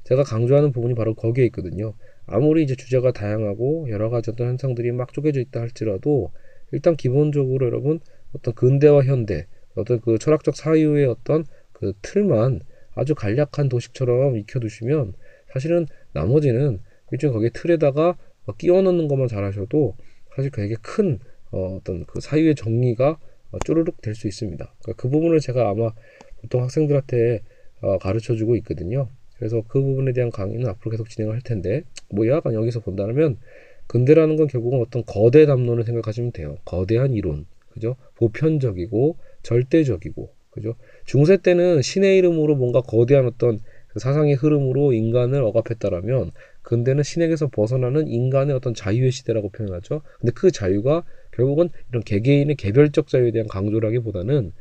제가 0.04 0.22
강조하는 0.22 0.72
부분이 0.72 0.94
바로 0.94 1.14
거기에 1.14 1.44
있거든요. 1.46 1.94
아무리 2.26 2.62
이제 2.62 2.74
주제가 2.74 3.12
다양하고 3.12 3.88
여러 3.90 4.10
가지 4.10 4.30
어떤 4.30 4.48
현상들이 4.48 4.92
막 4.92 5.12
쪼개져 5.12 5.40
있다 5.40 5.60
할지라도 5.60 6.30
일단 6.72 6.96
기본적으로 6.96 7.66
여러분 7.66 8.00
어떤 8.34 8.54
근대와 8.54 9.04
현대 9.04 9.46
어떤 9.74 10.00
그 10.00 10.18
철학적 10.18 10.56
사유의 10.56 11.06
어떤 11.06 11.44
그 11.72 11.92
틀만 12.02 12.60
아주 12.94 13.14
간략한 13.14 13.68
도식처럼 13.68 14.36
익혀두시면 14.38 15.14
사실은 15.52 15.86
나머지는 16.12 16.80
일종 17.12 17.32
거기에 17.32 17.50
틀에다가 17.52 18.16
끼워 18.58 18.82
넣는 18.82 19.08
것만 19.08 19.28
잘하셔도 19.28 19.96
사실 20.34 20.50
되게 20.50 20.74
큰 20.80 21.18
어, 21.50 21.76
어떤 21.76 22.04
그 22.06 22.20
사유의 22.20 22.56
정리가 22.56 23.18
쭈르륵 23.64 24.00
될 24.02 24.14
수 24.14 24.26
있습니다. 24.28 24.64
그러니까 24.82 24.92
그 25.02 25.08
부분을 25.08 25.40
제가 25.40 25.68
아마 25.68 25.92
보통 26.40 26.62
학생들한테 26.62 27.40
어, 27.80 27.98
가르쳐 27.98 28.34
주고 28.34 28.56
있거든요. 28.56 29.08
그래서 29.36 29.62
그 29.68 29.80
부분에 29.82 30.12
대한 30.12 30.30
강의는 30.30 30.66
앞으로 30.68 30.90
계속 30.90 31.08
진행을 31.08 31.34
할 31.34 31.42
텐데 31.42 31.82
뭐 32.08 32.26
약간 32.28 32.54
여기서 32.54 32.80
본다면 32.80 33.38
근대라는 33.86 34.36
건 34.36 34.46
결국은 34.46 34.80
어떤 34.80 35.04
거대 35.04 35.44
담론을 35.46 35.84
생각하시면 35.84 36.32
돼요. 36.32 36.56
거대한 36.64 37.12
이론, 37.12 37.46
그죠? 37.72 37.96
보편적이고 38.16 39.16
절대적이고, 39.42 40.30
그죠? 40.50 40.76
중세 41.04 41.36
때는 41.36 41.82
신의 41.82 42.16
이름으로 42.18 42.54
뭔가 42.56 42.80
거대한 42.80 43.26
어떤 43.26 43.58
그 43.88 43.98
사상의 43.98 44.34
흐름으로 44.34 44.92
인간을 44.92 45.42
억압했다라면 45.42 46.32
근대는 46.62 47.02
신에게서 47.02 47.48
벗어나는 47.48 48.08
인간의 48.08 48.56
어떤 48.56 48.72
자유의 48.72 49.10
시대라고 49.12 49.50
표현하죠. 49.50 50.00
근데 50.18 50.32
그 50.34 50.50
자유가 50.50 51.04
결국은 51.34 51.68
이런 51.90 52.02
개개인의 52.02 52.56
개별적 52.56 53.08
자유에 53.08 53.30
대한 53.32 53.48
강조라기보다는 53.48 54.52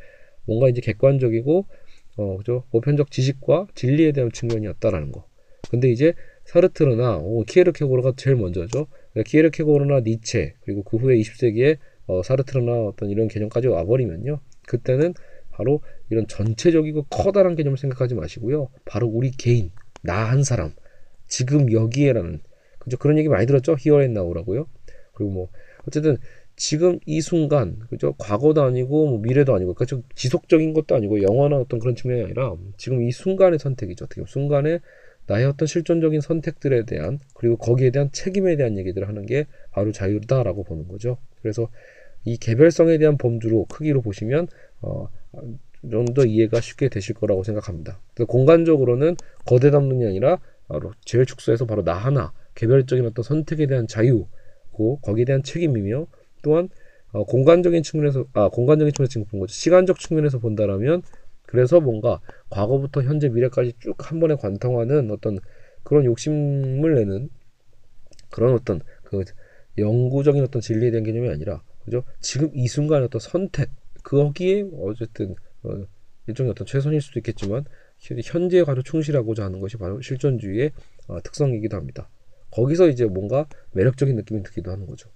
뭔가 0.46 0.70
이제 0.70 0.82
객관적이고 0.82 1.66
어 2.18 2.38
그죠 2.38 2.64
보편적 2.72 3.12
지식과 3.12 3.68
진리에 3.76 4.12
대한 4.12 4.32
측면이었다라는 4.32 5.12
거. 5.12 5.26
근데 5.70 5.90
이제 5.90 6.14
사르트르나 6.46 7.18
오, 7.18 7.44
키에르케고르가 7.44 8.14
제일 8.18 8.36
먼저죠. 8.36 8.88
그러니까 9.12 9.30
키에르케고르나 9.30 10.02
니체 10.02 10.56
그리고 10.62 10.84
그 10.84 10.98
후에 10.98 11.16
20세기에 11.18 11.78
어, 12.08 12.22
사르트르나 12.22 12.74
어떤 12.84 13.10
이런 13.10 13.28
개념까지 13.28 13.68
와버리면요. 13.68 14.40
그때는 14.68 15.14
바로 15.52 15.82
이런 16.10 16.28
전체적이고 16.28 17.04
커다란 17.10 17.56
개념을 17.56 17.78
생각하지 17.78 18.16
마시고요. 18.16 18.70
바로 18.86 19.08
우리 19.08 19.32
개인 19.32 19.72
나 20.02 20.30
한 20.30 20.44
사람 20.44 20.74
지금 21.28 21.72
여기에라는 21.72 22.42
그죠 22.80 22.98
그런 22.98 23.18
얘기 23.18 23.30
많이 23.30 23.46
들었죠. 23.48 23.76
히어 23.80 24.04
앤 24.04 24.14
나우라고요. 24.14 24.68
그리고 25.14 25.32
뭐 25.32 25.50
어쨌든 25.88 26.18
지금 26.56 27.00
이 27.06 27.22
순간 27.22 27.80
그죠? 27.90 28.14
과거도 28.18 28.64
아니고 28.64 29.08
뭐 29.08 29.20
미래도 29.20 29.56
아니고 29.56 29.74
그죠 29.74 30.04
지속적인 30.16 30.74
것도 30.74 30.96
아니고 30.96 31.22
영원한 31.22 31.60
어떤 31.60 31.80
그런 31.80 31.96
측면이 31.96 32.24
아니라 32.24 32.56
지금 32.78 33.02
이 33.04 33.12
순간의 33.12 33.60
선택이죠. 33.60 34.06
어떻게 34.06 34.22
보면 34.22 34.28
순간에 34.28 34.80
나의 35.26 35.46
어떤 35.46 35.68
실존적인 35.68 36.22
선택들에 36.22 36.86
대한 36.86 37.20
그리고 37.34 37.58
거기에 37.58 37.92
대한 37.92 38.12
책임에 38.12 38.56
대한 38.56 38.78
얘기들을 38.78 39.08
하는 39.08 39.26
게 39.26 39.46
바로 39.72 39.92
자유다라고 39.92 40.64
보는 40.64 40.88
거죠. 40.88 41.18
그래서 41.42 41.70
이 42.26 42.38
개별성에 42.38 42.98
대한 42.98 43.18
범주로 43.18 43.66
크기로 43.66 44.02
보시면 44.02 44.48
어, 44.82 45.10
좀 45.90 46.06
더 46.14 46.26
이해가 46.26 46.62
쉽게 46.62 46.88
되실 46.90 47.16
거라고 47.16 47.44
생각합니다. 47.44 48.00
공간적으로는 48.28 49.18
거대 49.46 49.70
담론이 49.72 50.06
아니라 50.06 50.40
바로 50.68 50.94
제일 51.04 51.26
축소해서 51.26 51.66
바로 51.66 51.84
나 51.84 51.94
하나 51.94 52.32
개별적인 52.56 53.06
어떤 53.06 53.24
선택에 53.24 53.68
대한 53.68 53.88
자유고 53.88 55.00
거기에 55.02 55.26
대한 55.26 55.44
책임이며 55.44 56.08
또한 56.44 56.70
어, 57.12 57.24
공간적인 57.26 57.84
측면에서 57.84 58.26
아 58.34 58.50
공간적인 58.50 58.94
측면에서 58.94 59.12
지금 59.12 59.26
본 59.28 59.40
거죠. 59.40 59.54
시간적 59.54 60.00
측면에서 60.00 60.40
본다라면 60.40 61.02
그래서 61.46 61.80
뭔가 61.80 62.20
과거부터 62.50 63.04
현재 63.04 63.30
미래까지 63.30 63.74
쭉 63.80 63.96
한 64.12 64.20
번에 64.20 64.36
관통하는 64.36 65.12
어떤 65.12 65.40
그런 65.84 66.06
욕심을 66.06 66.96
내는 66.96 67.30
그런 68.30 68.54
어떤 68.54 68.82
그 69.04 69.24
영구적인 69.78 70.44
어떤 70.44 70.62
진리에 70.62 70.92
대한 70.92 71.04
개념이 71.04 71.30
아니라 71.30 71.64
그죠? 71.86 72.04
지금 72.20 72.50
이 72.54 72.68
순간의 72.68 73.06
어떤 73.06 73.20
선택 73.20 73.70
거기에 74.04 74.66
어쨌든 74.82 75.36
어, 75.64 75.86
일종의 76.28 76.52
어떤 76.52 76.66
최선일 76.66 77.02
수도 77.02 77.20
있겠지만 77.20 77.66
현재에 78.00 78.64
가로 78.64 78.82
충실하고자 78.82 79.46
하는 79.46 79.60
것이 79.60 79.78
바로 79.78 80.02
실존주의의 80.02 80.72
어, 81.08 81.22
특성이기도 81.22 81.78
합니다. 81.78 82.10
거기서 82.52 82.90
이제 82.90 83.06
뭔가 83.06 83.48
매력적인 83.74 84.16
느낌이 84.16 84.44
들기도 84.44 84.72
하는 84.72 84.86
거죠. 84.86 85.10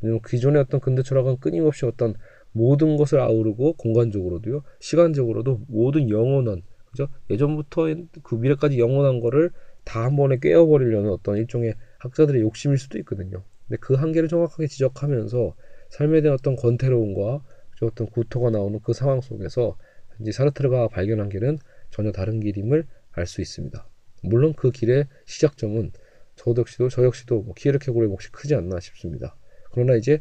왜냐면 0.00 0.20
기존의 0.26 0.62
어떤 0.62 0.80
근대 0.80 1.02
철학은 1.02 1.38
끊임없이 1.38 1.86
어떤 1.86 2.14
모든 2.52 2.96
것을 2.96 3.20
아우르고 3.20 3.74
공간적으로도요, 3.74 4.62
시간적으로도 4.80 5.62
모든 5.68 6.10
영원한 6.10 6.62
그죠? 6.90 7.08
예전부터 7.30 7.86
그 8.22 8.34
미래까지 8.36 8.78
영원한 8.78 9.20
거를 9.20 9.50
다 9.84 10.02
한 10.04 10.16
번에 10.16 10.38
깨어버리려는 10.38 11.10
어떤 11.10 11.36
일종의 11.36 11.74
학자들의 11.98 12.40
욕심일 12.42 12.78
수도 12.78 12.98
있거든요. 12.98 13.42
근데 13.68 13.78
그 13.80 13.94
한계를 13.94 14.28
정확하게 14.28 14.66
지적하면서 14.66 15.54
삶에 15.90 16.22
대한 16.22 16.34
어떤 16.34 16.56
권태로움과 16.56 17.42
어떤 17.82 18.06
구토가 18.08 18.50
나오는 18.50 18.80
그 18.82 18.92
상황 18.92 19.20
속에서 19.20 19.76
이제 20.20 20.32
사르트르가 20.32 20.88
발견한 20.88 21.28
길은 21.28 21.58
전혀 21.90 22.10
다른 22.10 22.40
길임을 22.40 22.86
알 23.12 23.26
수 23.26 23.40
있습니다. 23.40 23.86
물론 24.22 24.54
그 24.54 24.70
길의 24.70 25.06
시작점은 25.26 25.92
저 26.36 26.54
역시도 26.56 26.88
저 26.88 27.04
역시도 27.04 27.42
뭐 27.42 27.54
키에르케고르의 27.54 28.10
몫이 28.10 28.30
크지 28.32 28.54
않나 28.54 28.80
싶습니다. 28.80 29.36
그러나 29.76 29.94
이제 29.94 30.18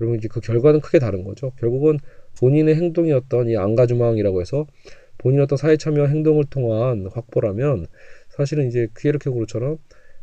여러분 0.00 0.18
이제 0.18 0.28
그 0.28 0.40
결과는 0.40 0.80
크게 0.80 0.98
다른 0.98 1.24
거죠. 1.24 1.52
결국은 1.60 1.98
본인의 2.38 2.74
행동이었던 2.74 3.48
이 3.48 3.56
안가주망이라고 3.56 4.40
해서 4.40 4.66
본인 5.18 5.40
어떤 5.40 5.58
사회 5.58 5.76
참여 5.76 6.06
행동을 6.06 6.44
통한 6.50 7.06
확보라면 7.12 7.86
사실은 8.30 8.66
이제 8.66 8.88
키에르케고르처럼 8.96 9.78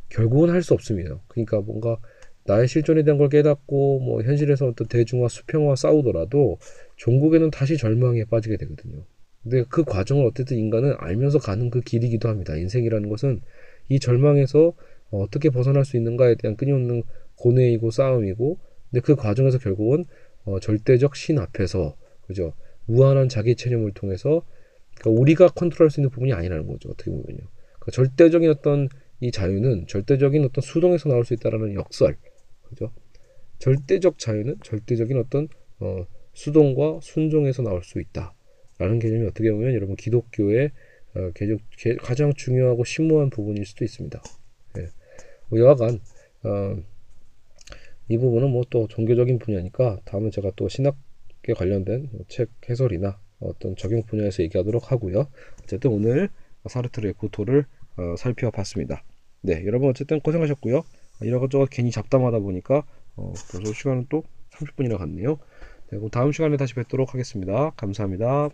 결국은 0.09 0.49
할 0.49 0.63
수 0.63 0.73
없습니다. 0.73 1.21
그러니까 1.27 1.61
뭔가 1.61 1.97
나의 2.45 2.67
실존에 2.67 3.03
대한 3.03 3.19
걸 3.19 3.29
깨닫고 3.29 3.99
뭐 3.99 4.23
현실에서 4.23 4.67
어떤 4.67 4.87
대중화 4.87 5.27
수평화 5.29 5.75
싸우더라도 5.75 6.57
종국에는 6.97 7.51
다시 7.51 7.77
절망에 7.77 8.25
빠지게 8.25 8.57
되거든요. 8.57 9.05
근데 9.43 9.63
그 9.69 9.83
과정을 9.83 10.25
어쨌든 10.25 10.57
인간은 10.57 10.95
알면서 10.97 11.37
가는 11.39 11.69
그 11.69 11.81
길이기도 11.81 12.29
합니다. 12.29 12.55
인생이라는 12.55 13.09
것은 13.09 13.41
이 13.89 13.99
절망에서 13.99 14.73
어떻게 15.11 15.49
벗어날 15.49 15.85
수 15.85 15.97
있는가에 15.97 16.35
대한 16.35 16.55
끊임없는 16.57 17.03
고뇌이고 17.35 17.91
싸움이고 17.91 18.57
근데 18.91 19.01
그 19.01 19.15
과정에서 19.15 19.57
결국은 19.57 20.05
어, 20.43 20.59
절대적 20.59 21.15
신 21.15 21.39
앞에서 21.39 21.95
그죠 22.27 22.53
무한한 22.85 23.29
자기 23.29 23.55
체념을 23.55 23.93
통해서 23.93 24.45
그러니까 24.95 25.21
우리가 25.21 25.47
컨트롤할 25.49 25.89
수 25.89 25.99
있는 25.99 26.09
부분이 26.09 26.33
아니라는 26.33 26.67
거죠 26.67 26.89
어떻게 26.89 27.09
보면요 27.09 27.41
그러니까 27.79 27.91
절대적인 27.91 28.49
어떤 28.49 28.89
이 29.21 29.31
자유는 29.31 29.87
절대적인 29.87 30.43
어떤 30.43 30.61
수동에서 30.61 31.09
나올 31.09 31.25
수 31.25 31.33
있다라는 31.33 31.75
역설 31.75 32.17
그죠? 32.63 32.91
절대적 33.59 34.17
자유는 34.17 34.57
절대적인 34.63 35.17
어떤 35.17 35.47
어, 35.79 36.05
수동과 36.33 36.99
순종에서 37.01 37.61
나올 37.61 37.83
수 37.83 37.99
있다라는 37.99 38.99
개념이 38.99 39.27
어떻게 39.27 39.51
보면 39.51 39.73
여러분 39.73 39.95
기독교의 39.95 40.71
어, 41.13 41.31
개적, 41.35 41.59
개, 41.77 41.95
가장 41.95 42.33
중요하고 42.33 42.83
심오한 42.83 43.29
부분일 43.29 43.65
수도 43.65 43.83
있습니다. 43.83 44.21
예. 44.79 44.87
뭐 45.49 45.59
여하간 45.59 45.99
어, 46.43 46.77
이 48.11 48.17
부분은 48.17 48.51
뭐 48.51 48.63
또 48.69 48.87
종교적인 48.87 49.39
분야니까 49.39 49.99
다음에 50.05 50.29
제가 50.31 50.51
또 50.55 50.67
신학에 50.67 51.53
관련된 51.55 52.09
책 52.27 52.49
해설이나 52.69 53.19
어떤 53.39 53.75
적용 53.75 54.03
분야에서 54.03 54.43
얘기하도록 54.43 54.91
하고요. 54.91 55.27
어쨌든 55.63 55.91
오늘 55.91 56.29
사르트르의 56.67 57.13
구토를 57.13 57.65
어, 57.97 58.15
살펴봤습니다. 58.17 59.03
네, 59.41 59.65
여러분 59.65 59.89
어쨌든 59.89 60.19
고생하셨고요. 60.19 60.83
이러저것 61.21 61.69
괜히 61.69 61.91
잡담하다 61.91 62.39
보니까 62.39 62.83
어, 63.15 63.33
벌써 63.51 63.73
시간은 63.73 64.07
또 64.09 64.23
30분이나 64.51 64.97
갔네요. 64.97 65.37
네, 65.91 65.97
그럼 65.97 66.09
다음 66.09 66.31
시간에 66.31 66.57
다시 66.57 66.75
뵙도록 66.75 67.13
하겠습니다. 67.13 67.71
감사합니다. 67.71 68.49